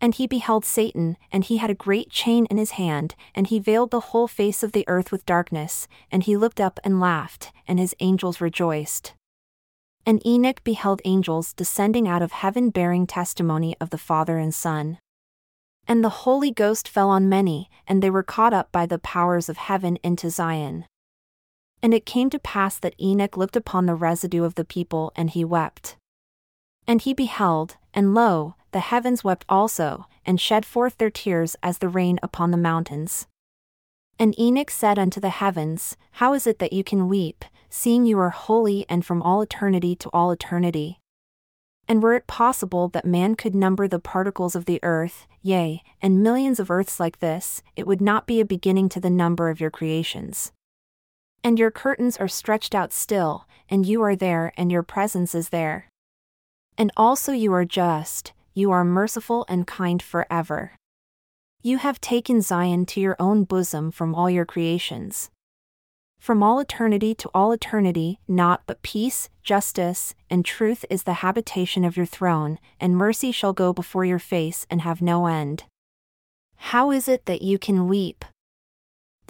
And 0.00 0.14
he 0.14 0.26
beheld 0.26 0.64
Satan, 0.64 1.18
and 1.30 1.44
he 1.44 1.58
had 1.58 1.68
a 1.68 1.74
great 1.74 2.10
chain 2.10 2.46
in 2.46 2.56
his 2.56 2.72
hand, 2.72 3.14
and 3.34 3.46
he 3.46 3.58
veiled 3.58 3.90
the 3.90 4.00
whole 4.00 4.26
face 4.26 4.62
of 4.62 4.72
the 4.72 4.88
earth 4.88 5.12
with 5.12 5.26
darkness, 5.26 5.86
and 6.10 6.22
he 6.22 6.36
looked 6.36 6.60
up 6.60 6.80
and 6.82 7.00
laughed, 7.00 7.52
and 7.68 7.78
his 7.78 7.94
angels 8.00 8.40
rejoiced. 8.40 9.12
And 10.06 10.26
Enoch 10.26 10.64
beheld 10.64 11.02
angels 11.04 11.52
descending 11.52 12.08
out 12.08 12.22
of 12.22 12.32
heaven 12.32 12.70
bearing 12.70 13.06
testimony 13.06 13.76
of 13.78 13.90
the 13.90 13.98
Father 13.98 14.38
and 14.38 14.54
Son. 14.54 14.98
And 15.86 16.02
the 16.02 16.24
Holy 16.24 16.50
Ghost 16.50 16.88
fell 16.88 17.10
on 17.10 17.28
many, 17.28 17.68
and 17.86 18.02
they 18.02 18.10
were 18.10 18.22
caught 18.22 18.54
up 18.54 18.72
by 18.72 18.86
the 18.86 18.98
powers 18.98 19.48
of 19.48 19.58
heaven 19.58 19.98
into 20.02 20.30
Zion. 20.30 20.86
And 21.82 21.92
it 21.92 22.06
came 22.06 22.30
to 22.30 22.38
pass 22.38 22.78
that 22.78 22.94
Enoch 23.00 23.36
looked 23.36 23.56
upon 23.56 23.86
the 23.86 23.94
residue 23.94 24.44
of 24.44 24.54
the 24.54 24.64
people, 24.64 25.12
and 25.14 25.30
he 25.30 25.44
wept. 25.44 25.96
And 26.86 27.02
he 27.02 27.12
beheld, 27.12 27.76
and 27.92 28.14
lo, 28.14 28.54
the 28.72 28.80
heavens 28.80 29.24
wept 29.24 29.44
also, 29.48 30.06
and 30.24 30.40
shed 30.40 30.64
forth 30.64 30.98
their 30.98 31.10
tears 31.10 31.56
as 31.62 31.78
the 31.78 31.88
rain 31.88 32.18
upon 32.22 32.50
the 32.50 32.56
mountains. 32.56 33.26
And 34.18 34.38
Enoch 34.38 34.70
said 34.70 34.98
unto 34.98 35.18
the 35.18 35.30
heavens, 35.30 35.96
How 36.12 36.34
is 36.34 36.46
it 36.46 36.58
that 36.58 36.72
you 36.72 36.84
can 36.84 37.08
weep, 37.08 37.44
seeing 37.70 38.04
you 38.04 38.18
are 38.18 38.30
holy 38.30 38.84
and 38.88 39.04
from 39.04 39.22
all 39.22 39.40
eternity 39.40 39.96
to 39.96 40.10
all 40.10 40.30
eternity? 40.30 41.00
And 41.88 42.02
were 42.02 42.14
it 42.14 42.26
possible 42.26 42.88
that 42.88 43.04
man 43.04 43.34
could 43.34 43.54
number 43.54 43.88
the 43.88 43.98
particles 43.98 44.54
of 44.54 44.66
the 44.66 44.78
earth, 44.82 45.26
yea, 45.42 45.82
and 46.02 46.22
millions 46.22 46.60
of 46.60 46.70
earths 46.70 47.00
like 47.00 47.18
this, 47.18 47.62
it 47.74 47.86
would 47.86 48.00
not 48.00 48.26
be 48.26 48.40
a 48.40 48.44
beginning 48.44 48.88
to 48.90 49.00
the 49.00 49.10
number 49.10 49.48
of 49.48 49.60
your 49.60 49.70
creations. 49.70 50.52
And 51.42 51.58
your 51.58 51.70
curtains 51.70 52.18
are 52.18 52.28
stretched 52.28 52.74
out 52.74 52.92
still, 52.92 53.46
and 53.70 53.86
you 53.86 54.02
are 54.02 54.14
there, 54.14 54.52
and 54.56 54.70
your 54.70 54.82
presence 54.82 55.34
is 55.34 55.48
there. 55.48 55.88
And 56.76 56.92
also 56.96 57.32
you 57.32 57.52
are 57.54 57.64
just, 57.64 58.32
you 58.54 58.70
are 58.70 58.84
merciful 58.84 59.44
and 59.48 59.66
kind 59.66 60.02
forever. 60.02 60.72
You 61.62 61.78
have 61.78 62.00
taken 62.00 62.40
Zion 62.40 62.86
to 62.86 63.00
your 63.00 63.16
own 63.18 63.44
bosom 63.44 63.90
from 63.90 64.14
all 64.14 64.30
your 64.30 64.46
creations. 64.46 65.30
From 66.18 66.42
all 66.42 66.58
eternity 66.58 67.14
to 67.14 67.30
all 67.34 67.52
eternity, 67.52 68.18
naught 68.28 68.62
but 68.66 68.82
peace, 68.82 69.28
justice, 69.42 70.14
and 70.28 70.44
truth 70.44 70.84
is 70.90 71.04
the 71.04 71.20
habitation 71.24 71.84
of 71.84 71.96
your 71.96 72.06
throne, 72.06 72.58
and 72.78 72.96
mercy 72.96 73.32
shall 73.32 73.52
go 73.52 73.72
before 73.72 74.04
your 74.04 74.18
face 74.18 74.66
and 74.70 74.82
have 74.82 75.00
no 75.00 75.26
end. 75.26 75.64
How 76.56 76.90
is 76.90 77.08
it 77.08 77.24
that 77.24 77.40
you 77.40 77.58
can 77.58 77.88
weep? 77.88 78.24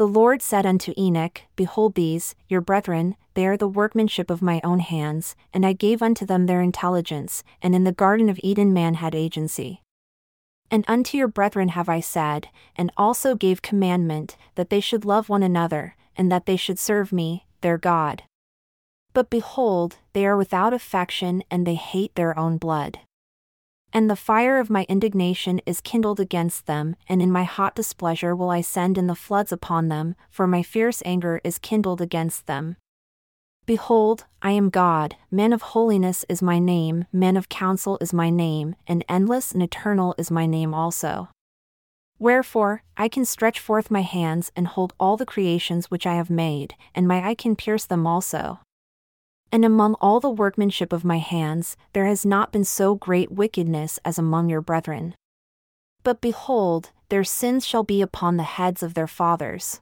The 0.00 0.08
Lord 0.08 0.40
said 0.40 0.64
unto 0.64 0.94
Enoch, 0.96 1.42
Behold 1.56 1.94
these, 1.94 2.34
your 2.48 2.62
brethren, 2.62 3.16
they 3.34 3.46
are 3.46 3.58
the 3.58 3.68
workmanship 3.68 4.30
of 4.30 4.40
my 4.40 4.58
own 4.64 4.78
hands, 4.78 5.36
and 5.52 5.66
I 5.66 5.74
gave 5.74 6.00
unto 6.00 6.24
them 6.24 6.46
their 6.46 6.62
intelligence, 6.62 7.44
and 7.60 7.74
in 7.74 7.84
the 7.84 7.92
Garden 7.92 8.30
of 8.30 8.40
Eden 8.42 8.72
man 8.72 8.94
had 8.94 9.14
agency. 9.14 9.82
And 10.70 10.86
unto 10.88 11.18
your 11.18 11.28
brethren 11.28 11.68
have 11.76 11.90
I 11.90 12.00
said, 12.00 12.48
and 12.74 12.90
also 12.96 13.34
gave 13.34 13.60
commandment, 13.60 14.38
that 14.54 14.70
they 14.70 14.80
should 14.80 15.04
love 15.04 15.28
one 15.28 15.42
another, 15.42 15.96
and 16.16 16.32
that 16.32 16.46
they 16.46 16.56
should 16.56 16.78
serve 16.78 17.12
me, 17.12 17.44
their 17.60 17.76
God. 17.76 18.22
But 19.12 19.28
behold, 19.28 19.98
they 20.14 20.24
are 20.24 20.38
without 20.38 20.72
affection 20.72 21.42
and 21.50 21.66
they 21.66 21.74
hate 21.74 22.14
their 22.14 22.38
own 22.38 22.56
blood. 22.56 23.00
And 23.92 24.08
the 24.08 24.16
fire 24.16 24.58
of 24.58 24.70
my 24.70 24.86
indignation 24.88 25.60
is 25.66 25.80
kindled 25.80 26.20
against 26.20 26.66
them, 26.66 26.94
and 27.08 27.20
in 27.20 27.32
my 27.32 27.44
hot 27.44 27.74
displeasure 27.74 28.36
will 28.36 28.50
I 28.50 28.60
send 28.60 28.96
in 28.96 29.08
the 29.08 29.14
floods 29.14 29.50
upon 29.50 29.88
them, 29.88 30.14
for 30.30 30.46
my 30.46 30.62
fierce 30.62 31.02
anger 31.04 31.40
is 31.42 31.58
kindled 31.58 32.00
against 32.00 32.46
them. 32.46 32.76
Behold, 33.66 34.24
I 34.42 34.52
am 34.52 34.70
God, 34.70 35.16
man 35.30 35.52
of 35.52 35.62
holiness 35.62 36.24
is 36.28 36.40
my 36.40 36.58
name, 36.58 37.06
man 37.12 37.36
of 37.36 37.48
counsel 37.48 37.98
is 38.00 38.12
my 38.12 38.30
name, 38.30 38.74
and 38.86 39.04
endless 39.08 39.52
and 39.52 39.62
eternal 39.62 40.14
is 40.18 40.30
my 40.30 40.46
name 40.46 40.72
also. 40.72 41.28
Wherefore, 42.18 42.82
I 42.96 43.08
can 43.08 43.24
stretch 43.24 43.58
forth 43.58 43.90
my 43.90 44.02
hands 44.02 44.52
and 44.54 44.66
hold 44.66 44.92
all 45.00 45.16
the 45.16 45.26
creations 45.26 45.90
which 45.90 46.06
I 46.06 46.14
have 46.14 46.30
made, 46.30 46.74
and 46.94 47.08
my 47.08 47.26
eye 47.26 47.34
can 47.34 47.56
pierce 47.56 47.86
them 47.86 48.06
also. 48.06 48.60
And 49.52 49.64
among 49.64 49.94
all 49.94 50.20
the 50.20 50.30
workmanship 50.30 50.92
of 50.92 51.04
my 51.04 51.18
hands, 51.18 51.76
there 51.92 52.06
has 52.06 52.24
not 52.24 52.52
been 52.52 52.64
so 52.64 52.94
great 52.94 53.32
wickedness 53.32 53.98
as 54.04 54.18
among 54.18 54.48
your 54.48 54.60
brethren. 54.60 55.14
But 56.02 56.20
behold, 56.20 56.90
their 57.08 57.24
sins 57.24 57.66
shall 57.66 57.82
be 57.82 58.00
upon 58.00 58.36
the 58.36 58.44
heads 58.44 58.82
of 58.82 58.94
their 58.94 59.08
fathers. 59.08 59.80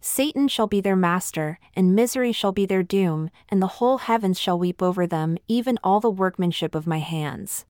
Satan 0.00 0.48
shall 0.48 0.66
be 0.66 0.80
their 0.80 0.96
master, 0.96 1.58
and 1.76 1.94
misery 1.94 2.32
shall 2.32 2.52
be 2.52 2.64
their 2.64 2.82
doom, 2.82 3.30
and 3.50 3.60
the 3.60 3.76
whole 3.78 3.98
heavens 3.98 4.40
shall 4.40 4.58
weep 4.58 4.82
over 4.82 5.06
them, 5.06 5.36
even 5.46 5.78
all 5.84 6.00
the 6.00 6.10
workmanship 6.10 6.74
of 6.74 6.86
my 6.86 7.00
hands. 7.00 7.66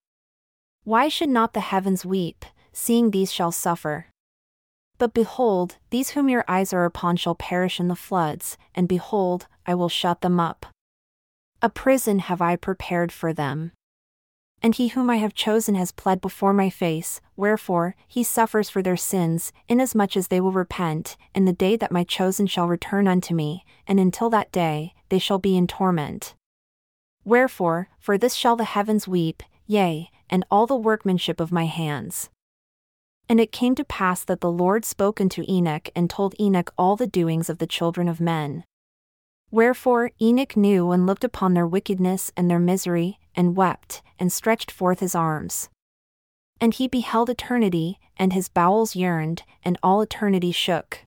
Why 0.85 1.09
should 1.09 1.29
not 1.29 1.55
the 1.55 1.61
heavens 1.61 2.07
weep, 2.07 2.45
seeing 2.73 3.11
these 3.11 3.33
shall 3.33 3.53
suffer. 3.53 4.07
But 4.99 5.15
behold, 5.15 5.77
these 5.91 6.11
whom 6.11 6.29
your 6.29 6.45
eyes 6.47 6.73
are 6.73 6.85
upon 6.85 7.17
shall 7.17 7.35
perish 7.35 7.81
in 7.81 7.89
the 7.89 7.97
floods, 7.97 8.57
and 8.75 8.87
behold, 8.87 9.47
I 9.67 9.75
will 9.75 9.89
shut 9.89 10.21
them 10.21 10.39
up. 10.39 10.67
A 11.63 11.69
prison 11.69 12.21
have 12.21 12.41
I 12.41 12.57
prepared 12.57 13.13
for 13.13 13.35
them. 13.35 13.73
And 14.63 14.75
he 14.75 14.89
whom 14.89 15.11
I 15.11 15.17
have 15.17 15.35
chosen 15.35 15.75
has 15.75 15.93
pled 15.93 16.23
before 16.23 16.55
my 16.55 16.71
face, 16.71 17.21
wherefore, 17.37 17.97
he 18.09 18.23
suffers 18.23 18.71
for 18.71 18.81
their 18.83 18.97
sins, 18.97 19.53
inasmuch 19.69 20.17
as 20.17 20.29
they 20.29 20.41
will 20.41 20.53
repent, 20.53 21.19
in 21.35 21.45
the 21.45 21.53
day 21.53 21.77
that 21.77 21.93
my 21.93 22.03
chosen 22.05 22.47
shall 22.47 22.67
return 22.67 23.07
unto 23.07 23.35
me, 23.35 23.65
and 23.87 24.01
until 24.01 24.31
that 24.31 24.53
day, 24.53 24.95
they 25.11 25.19
shall 25.19 25.39
be 25.39 25.57
in 25.57 25.67
torment. 25.67 26.35
Wherefore, 27.25 27.89
for 27.99 28.17
this 28.17 28.35
shall 28.35 28.57
the 28.57 28.65
heavens 28.65 29.07
weep, 29.07 29.43
yea, 29.67 30.11
and 30.31 30.47
all 30.51 30.67
the 30.67 30.77
workmanship 30.77 31.41
of 31.41 31.53
my 31.53 31.67
hands. 31.67 32.31
And 33.29 33.39
it 33.39 33.53
came 33.53 33.75
to 33.75 33.85
pass 33.85 34.25
that 34.25 34.41
the 34.41 34.51
Lord 34.51 34.87
spoke 34.87 35.21
unto 35.21 35.45
Enoch 35.47 35.91
and 35.95 36.09
told 36.09 36.35
Enoch 36.41 36.73
all 36.79 36.97
the 36.97 37.07
doings 37.07 37.51
of 37.51 37.59
the 37.59 37.67
children 37.67 38.09
of 38.09 38.19
men. 38.21 38.65
Wherefore 39.51 40.13
Enoch 40.21 40.57
knew 40.57 40.93
and 40.93 41.07
looked 41.07 41.25
upon 41.25 41.55
their 41.55 41.67
wickedness 41.67 42.31
and 42.37 42.49
their 42.49 42.61
misery, 42.61 43.19
and 43.35 43.57
wept, 43.57 44.01
and 44.19 44.33
stretched 44.33 44.71
forth 44.71 45.01
his 45.01 45.15
arms. 45.15 45.69
And 46.61 46.75
he 46.75 46.87
beheld 46.87 47.31
eternity, 47.31 47.99
and 48.17 48.33
his 48.33 48.49
bowels 48.49 48.95
yearned, 48.95 49.43
and 49.65 49.79
all 49.83 50.03
eternity 50.03 50.53
shook. 50.53 51.01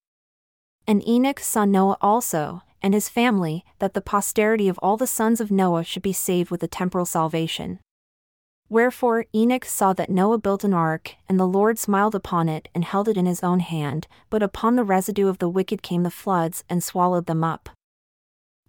And 0.86 1.08
Enoch 1.08 1.40
saw 1.40 1.64
Noah 1.64 1.98
also, 2.02 2.64
and 2.82 2.94
his 2.94 3.08
family, 3.08 3.64
that 3.80 3.94
the 3.94 4.02
posterity 4.02 4.68
of 4.68 4.78
all 4.80 4.98
the 4.98 5.08
sons 5.08 5.40
of 5.40 5.52
Noah 5.52 5.86
should 5.86 6.04
be 6.04 6.12
saved 6.12 6.52
with 6.52 6.62
a 6.64 6.68
temporal 6.68 7.06
salvation. 7.06 7.80
Wherefore 8.68 9.26
Enoch 9.34 9.64
saw 9.64 9.94
that 9.94 10.10
Noah 10.10 10.40
built 10.40 10.66
an 10.66 10.74
ark, 10.74 11.16
and 11.30 11.40
the 11.40 11.48
Lord 11.48 11.80
smiled 11.80 12.16
upon 12.16 12.50
it 12.50 12.68
and 12.76 12.84
held 12.84 13.08
it 13.08 13.16
in 13.16 13.26
his 13.26 13.44
own 13.44 13.62
hand, 13.62 14.08
but 14.30 14.44
upon 14.44 14.76
the 14.76 14.84
residue 14.84 15.30
of 15.30 15.38
the 15.38 15.48
wicked 15.48 15.82
came 15.82 16.04
the 16.04 16.12
floods 16.12 16.66
and 16.68 16.84
swallowed 16.84 17.28
them 17.28 17.44
up. 17.44 17.70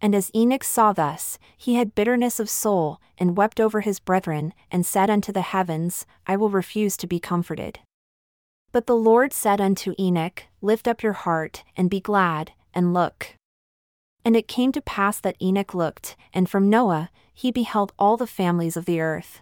And 0.04 0.14
as 0.14 0.30
Enoch 0.34 0.62
saw 0.62 0.92
thus, 0.92 1.38
he 1.56 1.76
had 1.76 1.94
bitterness 1.94 2.38
of 2.38 2.50
soul, 2.50 3.00
and 3.16 3.38
wept 3.38 3.58
over 3.58 3.80
his 3.80 4.00
brethren, 4.00 4.52
and 4.70 4.84
said 4.84 5.08
unto 5.08 5.32
the 5.32 5.40
heavens, 5.40 6.04
I 6.26 6.36
will 6.36 6.50
refuse 6.50 6.98
to 6.98 7.06
be 7.06 7.18
comforted. 7.18 7.78
But 8.70 8.86
the 8.86 8.96
Lord 8.96 9.32
said 9.32 9.62
unto 9.62 9.94
Enoch, 9.98 10.42
Lift 10.60 10.86
up 10.86 11.02
your 11.02 11.14
heart, 11.14 11.64
and 11.74 11.88
be 11.88 12.00
glad, 12.00 12.52
and 12.74 12.92
look. 12.92 13.36
And 14.26 14.36
it 14.36 14.46
came 14.46 14.72
to 14.72 14.82
pass 14.82 15.18
that 15.20 15.40
Enoch 15.40 15.72
looked, 15.72 16.16
and 16.34 16.50
from 16.50 16.68
Noah, 16.68 17.08
he 17.32 17.50
beheld 17.50 17.94
all 17.98 18.18
the 18.18 18.26
families 18.26 18.76
of 18.76 18.84
the 18.84 19.00
earth. 19.00 19.40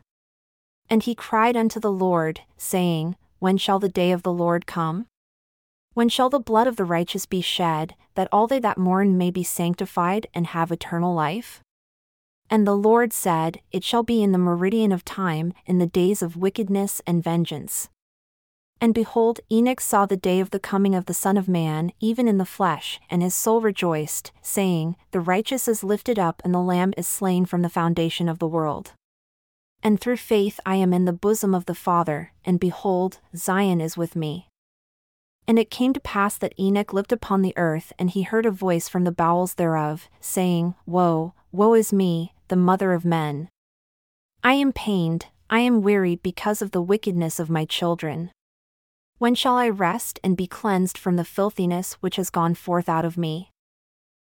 And 0.89 1.03
he 1.03 1.17
cried 1.17 1.57
unto 1.57 1.81
the 1.81 1.91
Lord, 1.91 2.43
saying, 2.57 3.17
When 3.41 3.59
shall 3.59 3.81
the 3.81 3.89
day 3.89 4.13
of 4.13 4.23
the 4.23 4.33
Lord 4.33 4.67
come? 4.67 5.07
When 5.95 6.09
shall 6.09 6.31
the 6.31 6.41
blood 6.41 6.67
of 6.67 6.77
the 6.77 6.85
righteous 6.85 7.27
be 7.27 7.41
shed, 7.41 7.95
that 8.15 8.29
all 8.33 8.47
they 8.47 8.59
that 8.61 8.79
mourn 8.79 9.19
may 9.19 9.31
be 9.31 9.43
sanctified 9.43 10.27
and 10.35 10.49
have 10.49 10.73
eternal 10.73 11.15
life? 11.15 11.63
And 12.49 12.67
the 12.67 12.77
Lord 12.77 13.13
said, 13.13 13.61
It 13.71 13.85
shall 13.85 14.03
be 14.03 14.23
in 14.23 14.33
the 14.33 14.39
meridian 14.39 14.93
of 14.93 15.05
time, 15.05 15.53
in 15.67 15.79
the 15.79 15.87
days 15.87 16.23
of 16.23 16.37
wickedness 16.37 17.01
and 17.07 17.23
vengeance. 17.23 17.89
And 18.81 18.95
behold, 18.95 19.41
Enoch 19.51 19.81
saw 19.81 20.07
the 20.07 20.17
day 20.17 20.41
of 20.41 20.51
the 20.51 20.59
coming 20.59 20.95
of 20.95 21.07
the 21.07 21.15
Son 21.15 21.37
of 21.37 21.47
Man, 21.47 21.93
even 22.01 22.27
in 22.27 22.39
the 22.39 22.45
flesh, 22.45 22.99
and 23.09 23.23
his 23.23 23.35
soul 23.35 23.61
rejoiced, 23.61 24.33
saying, 24.43 24.97
The 25.13 25.21
righteous 25.21 25.69
is 25.69 25.85
lifted 25.85 26.19
up, 26.19 26.43
and 26.45 26.53
the 26.53 26.59
Lamb 26.59 26.93
is 26.97 27.07
slain 27.07 27.45
from 27.45 27.63
the 27.63 27.69
foundation 27.69 28.29
of 28.29 28.39
the 28.39 28.49
world. 28.49 28.93
And 29.83 30.01
through 30.01 30.17
faith 30.17 30.59
I 30.67 30.77
am 30.77 30.93
in 30.93 31.05
the 31.05 31.13
bosom 31.13 31.55
of 31.55 31.67
the 31.67 31.75
Father, 31.75 32.33
and 32.45 32.59
behold, 32.59 33.21
Zion 33.37 33.81
is 33.81 33.97
with 33.97 34.17
me. 34.17 34.49
And 35.47 35.59
it 35.59 35.71
came 35.71 35.93
to 35.93 36.01
pass 36.01 36.39
that 36.39 36.59
Enoch 36.59 36.93
looked 36.93 37.13
upon 37.13 37.43
the 37.43 37.55
earth, 37.57 37.93
and 37.99 38.11
he 38.11 38.23
heard 38.23 38.47
a 38.47 38.51
voice 38.51 38.89
from 38.89 39.05
the 39.05 39.13
bowels 39.13 39.55
thereof, 39.55 40.09
saying, 40.21 40.75
Woe, 40.87 41.35
woe 41.51 41.75
is 41.75 41.93
me, 41.93 42.33
the 42.49 42.57
mother 42.57 42.93
of 42.93 43.05
men! 43.05 43.49
I 44.45 44.55
am 44.55 44.73
pained, 44.73 45.27
I 45.51 45.61
am 45.61 45.83
wearied 45.83 46.23
because 46.23 46.63
of 46.63 46.71
the 46.71 46.81
wickedness 46.81 47.39
of 47.39 47.51
my 47.51 47.65
children. 47.65 48.31
When 49.19 49.35
shall 49.35 49.57
I 49.57 49.69
rest 49.69 50.19
and 50.25 50.37
be 50.37 50.47
cleansed 50.47 50.97
from 50.97 51.17
the 51.17 51.25
filthiness 51.25 51.95
which 52.01 52.17
has 52.17 52.31
gone 52.31 52.55
forth 52.55 52.89
out 52.89 53.05
of 53.05 53.19
me? 53.19 53.51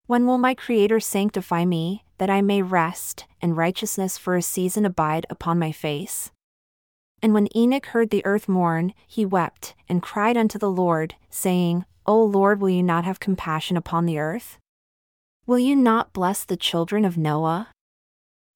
When 0.06 0.28
will 0.28 0.38
my 0.38 0.54
Creator 0.54 1.00
sanctify 1.00 1.64
me, 1.64 2.04
that 2.18 2.30
I 2.30 2.42
may 2.42 2.62
rest, 2.62 3.26
and 3.42 3.56
righteousness 3.56 4.18
for 4.18 4.36
a 4.36 4.42
season 4.42 4.86
abide 4.86 5.26
upon 5.30 5.58
my 5.58 5.72
face? 5.72 6.30
And 7.24 7.34
when 7.34 7.48
Enoch 7.56 7.86
heard 7.86 8.10
the 8.10 8.26
earth 8.26 8.50
mourn, 8.50 8.94
he 9.08 9.26
wept, 9.26 9.76
and 9.88 10.04
cried 10.04 10.36
unto 10.36 10.60
the 10.60 10.70
Lord, 10.70 11.16
saying, 11.30 11.86
O 12.06 12.22
Lord, 12.22 12.60
will 12.60 12.70
you 12.70 12.84
not 12.84 13.06
have 13.06 13.22
compassion 13.22 13.78
upon 13.78 14.06
the 14.06 14.20
earth? 14.20 14.60
Will 15.48 15.58
you 15.58 15.74
not 15.74 16.12
bless 16.12 16.44
the 16.44 16.58
children 16.58 17.06
of 17.06 17.18
Noah? 17.18 17.70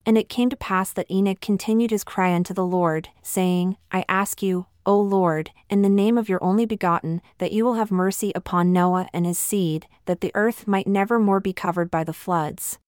And 0.05 0.17
it 0.17 0.27
came 0.27 0.49
to 0.49 0.57
pass 0.57 0.91
that 0.91 1.09
Enoch 1.09 1.39
continued 1.39 1.91
his 1.91 2.03
cry 2.03 2.33
unto 2.33 2.53
the 2.53 2.65
Lord, 2.65 3.07
saying, 3.21 3.77
I 3.89 4.03
ask 4.09 4.43
you, 4.43 4.65
O 4.85 4.99
Lord, 4.99 5.51
in 5.69 5.81
the 5.81 5.89
name 5.89 6.17
of 6.17 6.27
your 6.27 6.43
only 6.43 6.65
begotten, 6.65 7.21
that 7.37 7.53
you 7.53 7.63
will 7.63 7.75
have 7.75 7.89
mercy 7.89 8.33
upon 8.35 8.73
Noah 8.73 9.07
and 9.13 9.25
his 9.25 9.39
seed, 9.39 9.87
that 10.07 10.19
the 10.19 10.31
earth 10.35 10.67
might 10.67 10.87
never 10.87 11.19
more 11.19 11.39
be 11.39 11.53
covered 11.53 11.89
by 11.89 12.03
the 12.03 12.11
floods. 12.11 12.79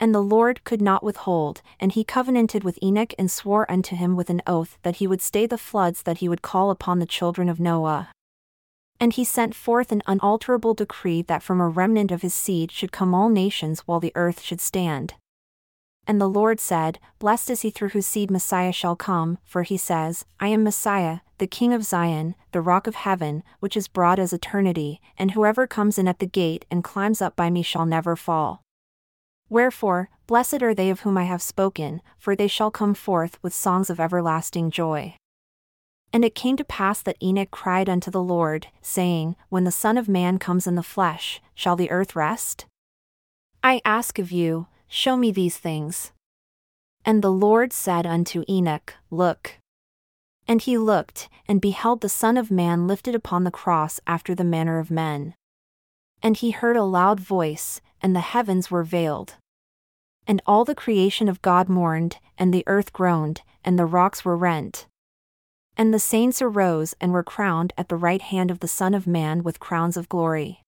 And 0.00 0.14
the 0.14 0.22
Lord 0.22 0.62
could 0.64 0.80
not 0.80 1.02
withhold, 1.02 1.60
and 1.80 1.92
he 1.92 2.04
covenanted 2.04 2.62
with 2.62 2.78
Enoch 2.82 3.14
and 3.18 3.30
swore 3.30 3.70
unto 3.70 3.96
him 3.96 4.14
with 4.14 4.30
an 4.30 4.42
oath 4.46 4.78
that 4.82 4.96
he 4.96 5.06
would 5.06 5.20
stay 5.20 5.46
the 5.46 5.58
floods 5.58 6.02
that 6.02 6.18
he 6.18 6.28
would 6.28 6.42
call 6.42 6.70
upon 6.70 6.98
the 6.98 7.06
children 7.06 7.48
of 7.48 7.58
Noah. 7.58 8.10
And 9.00 9.12
he 9.12 9.24
sent 9.24 9.54
forth 9.54 9.90
an 9.92 10.02
unalterable 10.06 10.74
decree 10.74 11.22
that 11.22 11.42
from 11.42 11.60
a 11.60 11.68
remnant 11.68 12.10
of 12.10 12.22
his 12.22 12.34
seed 12.34 12.70
should 12.70 12.92
come 12.92 13.14
all 13.14 13.28
nations 13.28 13.80
while 13.80 14.00
the 14.00 14.12
earth 14.14 14.40
should 14.40 14.60
stand. 14.60 15.14
And 16.06 16.20
the 16.20 16.28
Lord 16.28 16.58
said, 16.58 16.98
Blessed 17.18 17.50
is 17.50 17.60
he 17.60 17.70
through 17.70 17.90
whose 17.90 18.06
seed 18.06 18.30
Messiah 18.30 18.72
shall 18.72 18.96
come, 18.96 19.38
for 19.44 19.62
he 19.62 19.76
says, 19.76 20.24
I 20.40 20.48
am 20.48 20.64
Messiah, 20.64 21.20
the 21.36 21.46
King 21.46 21.74
of 21.74 21.84
Zion, 21.84 22.34
the 22.52 22.62
rock 22.62 22.86
of 22.86 22.94
heaven, 22.94 23.42
which 23.60 23.76
is 23.76 23.88
broad 23.88 24.18
as 24.18 24.32
eternity, 24.32 25.00
and 25.18 25.32
whoever 25.32 25.66
comes 25.66 25.98
in 25.98 26.08
at 26.08 26.18
the 26.18 26.26
gate 26.26 26.64
and 26.70 26.82
climbs 26.82 27.20
up 27.20 27.36
by 27.36 27.50
me 27.50 27.62
shall 27.62 27.84
never 27.84 28.16
fall. 28.16 28.62
Wherefore, 29.50 30.10
blessed 30.26 30.62
are 30.62 30.74
they 30.74 30.90
of 30.90 31.00
whom 31.00 31.16
I 31.16 31.24
have 31.24 31.42
spoken, 31.42 32.02
for 32.18 32.36
they 32.36 32.48
shall 32.48 32.70
come 32.70 32.94
forth 32.94 33.38
with 33.42 33.54
songs 33.54 33.88
of 33.88 33.98
everlasting 33.98 34.70
joy. 34.70 35.14
And 36.12 36.24
it 36.24 36.34
came 36.34 36.56
to 36.56 36.64
pass 36.64 37.02
that 37.02 37.22
Enoch 37.22 37.50
cried 37.50 37.88
unto 37.88 38.10
the 38.10 38.22
Lord, 38.22 38.68
saying, 38.80 39.36
When 39.48 39.64
the 39.64 39.70
Son 39.70 39.98
of 39.98 40.08
Man 40.08 40.38
comes 40.38 40.66
in 40.66 40.74
the 40.74 40.82
flesh, 40.82 41.40
shall 41.54 41.76
the 41.76 41.90
earth 41.90 42.16
rest? 42.16 42.66
I 43.62 43.80
ask 43.84 44.18
of 44.18 44.32
you, 44.32 44.66
Show 44.86 45.16
me 45.18 45.30
these 45.30 45.58
things. 45.58 46.12
And 47.04 47.22
the 47.22 47.32
Lord 47.32 47.72
said 47.74 48.06
unto 48.06 48.42
Enoch, 48.48 48.94
Look. 49.10 49.58
And 50.46 50.62
he 50.62 50.78
looked, 50.78 51.28
and 51.46 51.60
beheld 51.60 52.00
the 52.00 52.08
Son 52.08 52.38
of 52.38 52.50
Man 52.50 52.86
lifted 52.86 53.14
upon 53.14 53.44
the 53.44 53.50
cross 53.50 54.00
after 54.06 54.34
the 54.34 54.44
manner 54.44 54.78
of 54.78 54.90
men. 54.90 55.34
And 56.22 56.38
he 56.38 56.52
heard 56.52 56.76
a 56.76 56.84
loud 56.84 57.20
voice, 57.20 57.82
and 58.02 58.14
the 58.14 58.20
heavens 58.20 58.70
were 58.70 58.84
veiled. 58.84 59.34
And 60.26 60.42
all 60.46 60.64
the 60.64 60.74
creation 60.74 61.28
of 61.28 61.42
God 61.42 61.68
mourned, 61.68 62.18
and 62.36 62.52
the 62.52 62.64
earth 62.66 62.92
groaned, 62.92 63.42
and 63.64 63.78
the 63.78 63.86
rocks 63.86 64.24
were 64.24 64.36
rent. 64.36 64.86
And 65.76 65.94
the 65.94 65.98
saints 65.98 66.42
arose 66.42 66.94
and 67.00 67.12
were 67.12 67.22
crowned 67.22 67.72
at 67.78 67.88
the 67.88 67.96
right 67.96 68.20
hand 68.20 68.50
of 68.50 68.60
the 68.60 68.68
Son 68.68 68.94
of 68.94 69.06
Man 69.06 69.42
with 69.42 69.60
crowns 69.60 69.96
of 69.96 70.08
glory. 70.08 70.62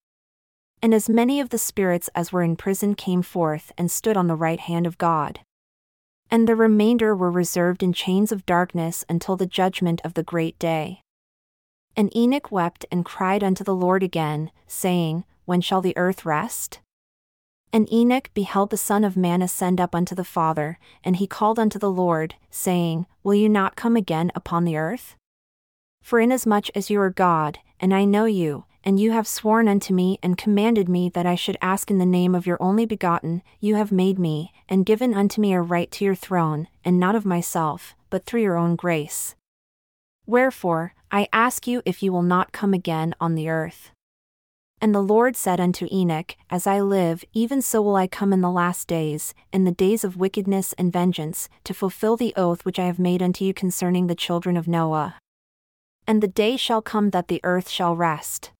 And 0.82 0.94
as 0.94 1.08
many 1.08 1.40
of 1.40 1.50
the 1.50 1.58
spirits 1.58 2.08
as 2.14 2.32
were 2.32 2.42
in 2.42 2.56
prison 2.56 2.94
came 2.94 3.22
forth 3.22 3.70
and 3.76 3.90
stood 3.90 4.16
on 4.16 4.28
the 4.28 4.36
right 4.36 4.60
hand 4.60 4.86
of 4.86 4.98
God. 4.98 5.40
And 6.30 6.48
the 6.48 6.56
remainder 6.56 7.14
were 7.14 7.30
reserved 7.30 7.82
in 7.82 7.92
chains 7.92 8.32
of 8.32 8.46
darkness 8.46 9.04
until 9.08 9.36
the 9.36 9.46
judgment 9.46 10.00
of 10.04 10.14
the 10.14 10.22
great 10.22 10.58
day. 10.58 11.02
And 11.96 12.14
Enoch 12.16 12.52
wept 12.52 12.86
and 12.90 13.04
cried 13.04 13.42
unto 13.42 13.64
the 13.64 13.74
Lord 13.74 14.02
again, 14.02 14.52
saying, 14.66 15.24
When 15.44 15.60
shall 15.60 15.80
the 15.80 15.96
earth 15.96 16.24
rest? 16.24 16.80
And 17.72 17.92
Enoch 17.92 18.30
beheld 18.34 18.70
the 18.70 18.76
Son 18.76 19.04
of 19.04 19.16
Man 19.16 19.42
ascend 19.42 19.80
up 19.80 19.94
unto 19.94 20.14
the 20.14 20.24
Father, 20.24 20.78
and 21.04 21.16
he 21.16 21.26
called 21.26 21.58
unto 21.58 21.78
the 21.78 21.90
Lord, 21.90 22.34
saying, 22.50 23.06
Will 23.22 23.34
you 23.34 23.48
not 23.48 23.76
come 23.76 23.96
again 23.96 24.32
upon 24.34 24.64
the 24.64 24.76
earth? 24.76 25.14
For 26.02 26.18
inasmuch 26.18 26.70
as 26.74 26.90
you 26.90 27.00
are 27.00 27.10
God, 27.10 27.58
and 27.78 27.94
I 27.94 28.04
know 28.04 28.24
you, 28.24 28.64
and 28.82 28.98
you 28.98 29.12
have 29.12 29.28
sworn 29.28 29.68
unto 29.68 29.94
me 29.94 30.18
and 30.22 30.38
commanded 30.38 30.88
me 30.88 31.10
that 31.10 31.26
I 31.26 31.34
should 31.34 31.56
ask 31.60 31.90
in 31.90 31.98
the 31.98 32.06
name 32.06 32.34
of 32.34 32.46
your 32.46 32.60
only 32.60 32.86
begotten, 32.86 33.42
you 33.60 33.76
have 33.76 33.92
made 33.92 34.18
me, 34.18 34.52
and 34.68 34.86
given 34.86 35.14
unto 35.14 35.40
me 35.40 35.52
a 35.52 35.60
right 35.60 35.90
to 35.92 36.04
your 36.04 36.14
throne, 36.14 36.66
and 36.84 36.98
not 36.98 37.14
of 37.14 37.24
myself, 37.24 37.94
but 38.08 38.24
through 38.24 38.42
your 38.42 38.56
own 38.56 38.74
grace. 38.74 39.36
Wherefore, 40.26 40.94
I 41.12 41.28
ask 41.32 41.66
you 41.66 41.82
if 41.84 42.02
you 42.02 42.12
will 42.12 42.22
not 42.22 42.52
come 42.52 42.74
again 42.74 43.14
on 43.20 43.34
the 43.34 43.48
earth. 43.48 43.90
And 44.82 44.94
the 44.94 45.02
Lord 45.02 45.36
said 45.36 45.60
unto 45.60 45.86
Enoch, 45.92 46.36
As 46.48 46.66
I 46.66 46.80
live, 46.80 47.22
even 47.34 47.60
so 47.60 47.82
will 47.82 47.96
I 47.96 48.06
come 48.06 48.32
in 48.32 48.40
the 48.40 48.50
last 48.50 48.88
days, 48.88 49.34
in 49.52 49.64
the 49.64 49.72
days 49.72 50.04
of 50.04 50.16
wickedness 50.16 50.72
and 50.78 50.90
vengeance, 50.90 51.50
to 51.64 51.74
fulfill 51.74 52.16
the 52.16 52.32
oath 52.34 52.64
which 52.64 52.78
I 52.78 52.86
have 52.86 52.98
made 52.98 53.22
unto 53.22 53.44
you 53.44 53.52
concerning 53.52 54.06
the 54.06 54.14
children 54.14 54.56
of 54.56 54.66
Noah. 54.66 55.16
And 56.06 56.22
the 56.22 56.28
day 56.28 56.56
shall 56.56 56.80
come 56.80 57.10
that 57.10 57.28
the 57.28 57.40
earth 57.44 57.68
shall 57.68 57.94
rest. 57.94 58.52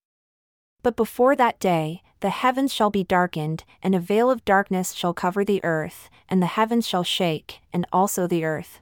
But 0.83 0.95
before 0.95 1.35
that 1.35 1.59
day, 1.59 2.03
the 2.19 2.29
heavens 2.29 2.71
shall 2.71 2.91
be 2.91 3.03
darkened, 3.03 3.63
and 3.81 3.95
a 3.95 3.99
veil 3.99 4.29
of 4.29 4.45
darkness 4.45 4.93
shall 4.93 5.13
cover 5.13 5.43
the 5.43 5.63
earth, 5.63 6.07
and 6.29 6.39
the 6.39 6.47
heavens 6.47 6.87
shall 6.87 7.03
shake, 7.03 7.61
and 7.73 7.87
also 7.91 8.27
the 8.27 8.45
earth. 8.45 8.79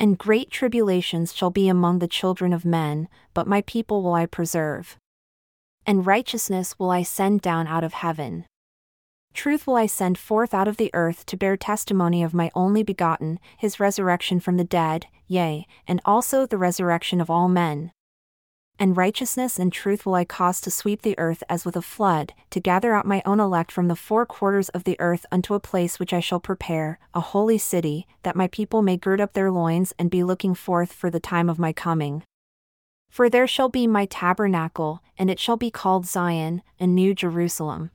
And 0.00 0.18
great 0.18 0.50
tribulations 0.50 1.32
shall 1.32 1.50
be 1.50 1.68
among 1.68 2.00
the 2.00 2.08
children 2.08 2.52
of 2.52 2.64
men, 2.64 3.08
but 3.34 3.46
my 3.46 3.62
people 3.62 4.02
will 4.02 4.14
I 4.14 4.26
preserve. 4.26 4.96
And 5.86 6.06
righteousness 6.06 6.78
will 6.78 6.90
I 6.90 7.02
send 7.02 7.40
down 7.40 7.66
out 7.66 7.84
of 7.84 7.94
heaven. 7.94 8.46
Truth 9.32 9.66
will 9.66 9.76
I 9.76 9.86
send 9.86 10.18
forth 10.18 10.52
out 10.52 10.68
of 10.68 10.76
the 10.76 10.90
earth 10.92 11.24
to 11.26 11.36
bear 11.36 11.56
testimony 11.56 12.22
of 12.22 12.34
my 12.34 12.50
only 12.54 12.82
begotten, 12.82 13.38
his 13.56 13.80
resurrection 13.80 14.40
from 14.40 14.56
the 14.56 14.64
dead, 14.64 15.06
yea, 15.26 15.66
and 15.86 16.00
also 16.04 16.46
the 16.46 16.58
resurrection 16.58 17.20
of 17.20 17.30
all 17.30 17.48
men 17.48 17.92
and 18.80 18.96
righteousness 18.96 19.58
and 19.58 19.70
truth 19.70 20.06
will 20.06 20.14
I 20.14 20.24
cause 20.24 20.58
to 20.62 20.70
sweep 20.70 21.02
the 21.02 21.16
earth 21.18 21.42
as 21.50 21.66
with 21.66 21.76
a 21.76 21.82
flood, 21.82 22.32
to 22.48 22.60
gather 22.60 22.94
out 22.94 23.06
my 23.06 23.22
own 23.26 23.38
elect 23.38 23.70
from 23.70 23.88
the 23.88 23.94
four 23.94 24.24
quarters 24.24 24.70
of 24.70 24.84
the 24.84 24.98
earth 24.98 25.26
unto 25.30 25.52
a 25.52 25.60
place 25.60 26.00
which 26.00 26.14
I 26.14 26.20
shall 26.20 26.40
prepare, 26.40 26.98
a 27.12 27.20
holy 27.20 27.58
city, 27.58 28.06
that 28.22 28.36
my 28.36 28.46
people 28.46 28.80
may 28.80 28.96
gird 28.96 29.20
up 29.20 29.34
their 29.34 29.50
loins 29.50 29.92
and 29.98 30.10
be 30.10 30.24
looking 30.24 30.54
forth 30.54 30.94
for 30.94 31.10
the 31.10 31.20
time 31.20 31.50
of 31.50 31.58
my 31.58 31.74
coming. 31.74 32.22
For 33.10 33.28
there 33.28 33.48
shall 33.48 33.68
be 33.68 33.86
my 33.88 34.06
tabernacle, 34.06 35.02
and 35.18 35.28
it 35.28 35.40
shall 35.40 35.56
be 35.56 35.70
called 35.70 36.06
Zion, 36.06 36.62
a 36.78 36.86
new 36.86 37.12
Jerusalem. 37.12 37.90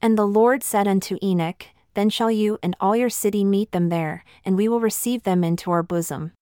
And 0.00 0.16
the 0.16 0.26
Lord 0.26 0.62
said 0.62 0.86
unto 0.86 1.18
Enoch, 1.20 1.66
Then 1.94 2.08
shall 2.08 2.30
you 2.30 2.58
and 2.62 2.76
all 2.80 2.96
your 2.96 3.10
city 3.10 3.44
meet 3.44 3.72
them 3.72 3.88
there, 3.88 4.24
and 4.44 4.56
we 4.56 4.68
will 4.68 4.80
receive 4.80 5.24
them 5.24 5.42
into 5.42 5.72
our 5.72 5.82
bosom. 5.82 6.32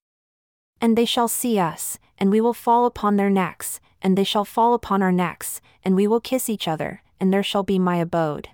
And 0.80 0.96
they 0.96 1.06
shall 1.06 1.28
see 1.28 1.58
us, 1.58 1.98
and 2.18 2.30
we 2.30 2.42
will 2.42 2.54
fall 2.54 2.84
upon 2.84 3.16
their 3.16 3.30
necks, 3.30 3.80
and 4.02 4.16
they 4.16 4.22
shall 4.22 4.44
fall 4.44 4.74
upon 4.74 5.02
our 5.02 5.10
necks, 5.10 5.60
and 5.82 5.96
we 5.96 6.06
will 6.06 6.20
kiss 6.20 6.50
each 6.50 6.68
other, 6.68 7.02
and 7.18 7.32
there 7.32 7.42
shall 7.42 7.62
be 7.62 7.78
my 7.78 7.96
abode. 7.96 8.50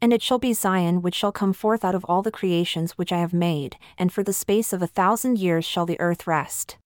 And 0.00 0.12
it 0.12 0.22
shall 0.22 0.38
be 0.38 0.52
Zion 0.52 1.02
which 1.02 1.14
shall 1.14 1.32
come 1.32 1.52
forth 1.52 1.84
out 1.84 1.94
of 1.94 2.04
all 2.06 2.22
the 2.22 2.30
creations 2.30 2.92
which 2.92 3.12
I 3.12 3.18
have 3.18 3.34
made, 3.34 3.76
and 3.98 4.12
for 4.12 4.22
the 4.22 4.32
space 4.32 4.72
of 4.72 4.80
a 4.80 4.86
thousand 4.86 5.38
years 5.38 5.64
shall 5.64 5.86
the 5.86 6.00
earth 6.00 6.26
rest. 6.26 6.76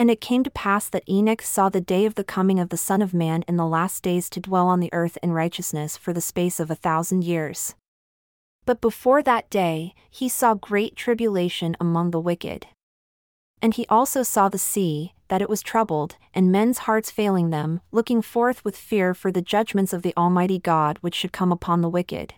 And 0.00 0.10
it 0.10 0.22
came 0.22 0.42
to 0.44 0.50
pass 0.50 0.88
that 0.88 1.06
Enoch 1.06 1.42
saw 1.42 1.68
the 1.68 1.82
day 1.82 2.06
of 2.06 2.14
the 2.14 2.24
coming 2.24 2.58
of 2.58 2.70
the 2.70 2.78
Son 2.78 3.02
of 3.02 3.12
Man 3.12 3.44
in 3.46 3.56
the 3.56 3.66
last 3.66 4.02
days 4.02 4.30
to 4.30 4.40
dwell 4.40 4.66
on 4.66 4.80
the 4.80 4.88
earth 4.94 5.18
in 5.22 5.32
righteousness 5.32 5.98
for 5.98 6.14
the 6.14 6.22
space 6.22 6.58
of 6.58 6.70
a 6.70 6.74
thousand 6.74 7.22
years. 7.22 7.74
But 8.64 8.80
before 8.80 9.22
that 9.22 9.50
day, 9.50 9.92
he 10.08 10.26
saw 10.26 10.54
great 10.54 10.96
tribulation 10.96 11.76
among 11.78 12.12
the 12.12 12.18
wicked. 12.18 12.66
And 13.60 13.74
he 13.74 13.84
also 13.90 14.22
saw 14.22 14.48
the 14.48 14.56
sea, 14.56 15.12
that 15.28 15.42
it 15.42 15.50
was 15.50 15.60
troubled, 15.60 16.16
and 16.32 16.50
men's 16.50 16.78
hearts 16.78 17.10
failing 17.10 17.50
them, 17.50 17.82
looking 17.92 18.22
forth 18.22 18.64
with 18.64 18.78
fear 18.78 19.12
for 19.12 19.30
the 19.30 19.42
judgments 19.42 19.92
of 19.92 20.00
the 20.00 20.16
Almighty 20.16 20.58
God 20.58 20.96
which 21.02 21.14
should 21.14 21.30
come 21.30 21.52
upon 21.52 21.82
the 21.82 21.90
wicked. 21.90 22.32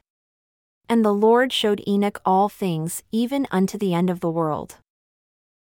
And 0.88 1.04
the 1.04 1.14
Lord 1.14 1.52
showed 1.52 1.80
Enoch 1.86 2.20
all 2.24 2.48
things, 2.48 3.04
even 3.12 3.46
unto 3.52 3.78
the 3.78 3.94
end 3.94 4.10
of 4.10 4.18
the 4.18 4.30
world. 4.32 4.78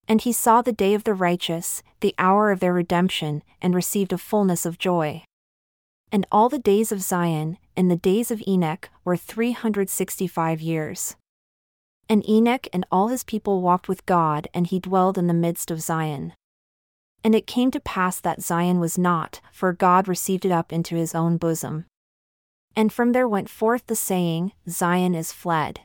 And 0.08 0.20
he 0.20 0.32
saw 0.32 0.60
the 0.60 0.72
day 0.72 0.94
of 0.94 1.04
the 1.04 1.14
righteous, 1.14 1.82
the 2.00 2.14
hour 2.18 2.50
of 2.50 2.60
their 2.60 2.72
redemption, 2.72 3.42
and 3.62 3.74
received 3.74 4.12
a 4.12 4.18
fullness 4.18 4.66
of 4.66 4.78
joy. 4.78 5.22
And 6.10 6.26
all 6.32 6.48
the 6.48 6.58
days 6.58 6.90
of 6.90 7.02
Zion, 7.02 7.58
and 7.76 7.88
the 7.88 7.96
days 7.96 8.30
of 8.30 8.42
Enoch, 8.46 8.90
were 9.04 9.16
three 9.16 9.52
hundred 9.52 9.88
sixty 9.88 10.26
five 10.26 10.60
years. 10.60 11.14
And 12.08 12.28
Enoch 12.28 12.66
and 12.72 12.84
all 12.90 13.06
his 13.06 13.22
people 13.22 13.60
walked 13.60 13.86
with 13.86 14.04
God, 14.06 14.48
and 14.52 14.66
he 14.66 14.80
dwelled 14.80 15.16
in 15.16 15.28
the 15.28 15.34
midst 15.34 15.70
of 15.70 15.80
Zion. 15.80 16.32
And 17.22 17.34
it 17.34 17.46
came 17.46 17.70
to 17.70 17.78
pass 17.78 18.18
that 18.18 18.42
Zion 18.42 18.80
was 18.80 18.98
not, 18.98 19.40
for 19.52 19.72
God 19.72 20.08
received 20.08 20.44
it 20.44 20.50
up 20.50 20.72
into 20.72 20.96
his 20.96 21.14
own 21.14 21.36
bosom. 21.36 21.84
And 22.74 22.92
from 22.92 23.12
there 23.12 23.28
went 23.28 23.48
forth 23.48 23.86
the 23.86 23.94
saying, 23.94 24.52
Zion 24.68 25.14
is 25.14 25.30
fled. 25.30 25.80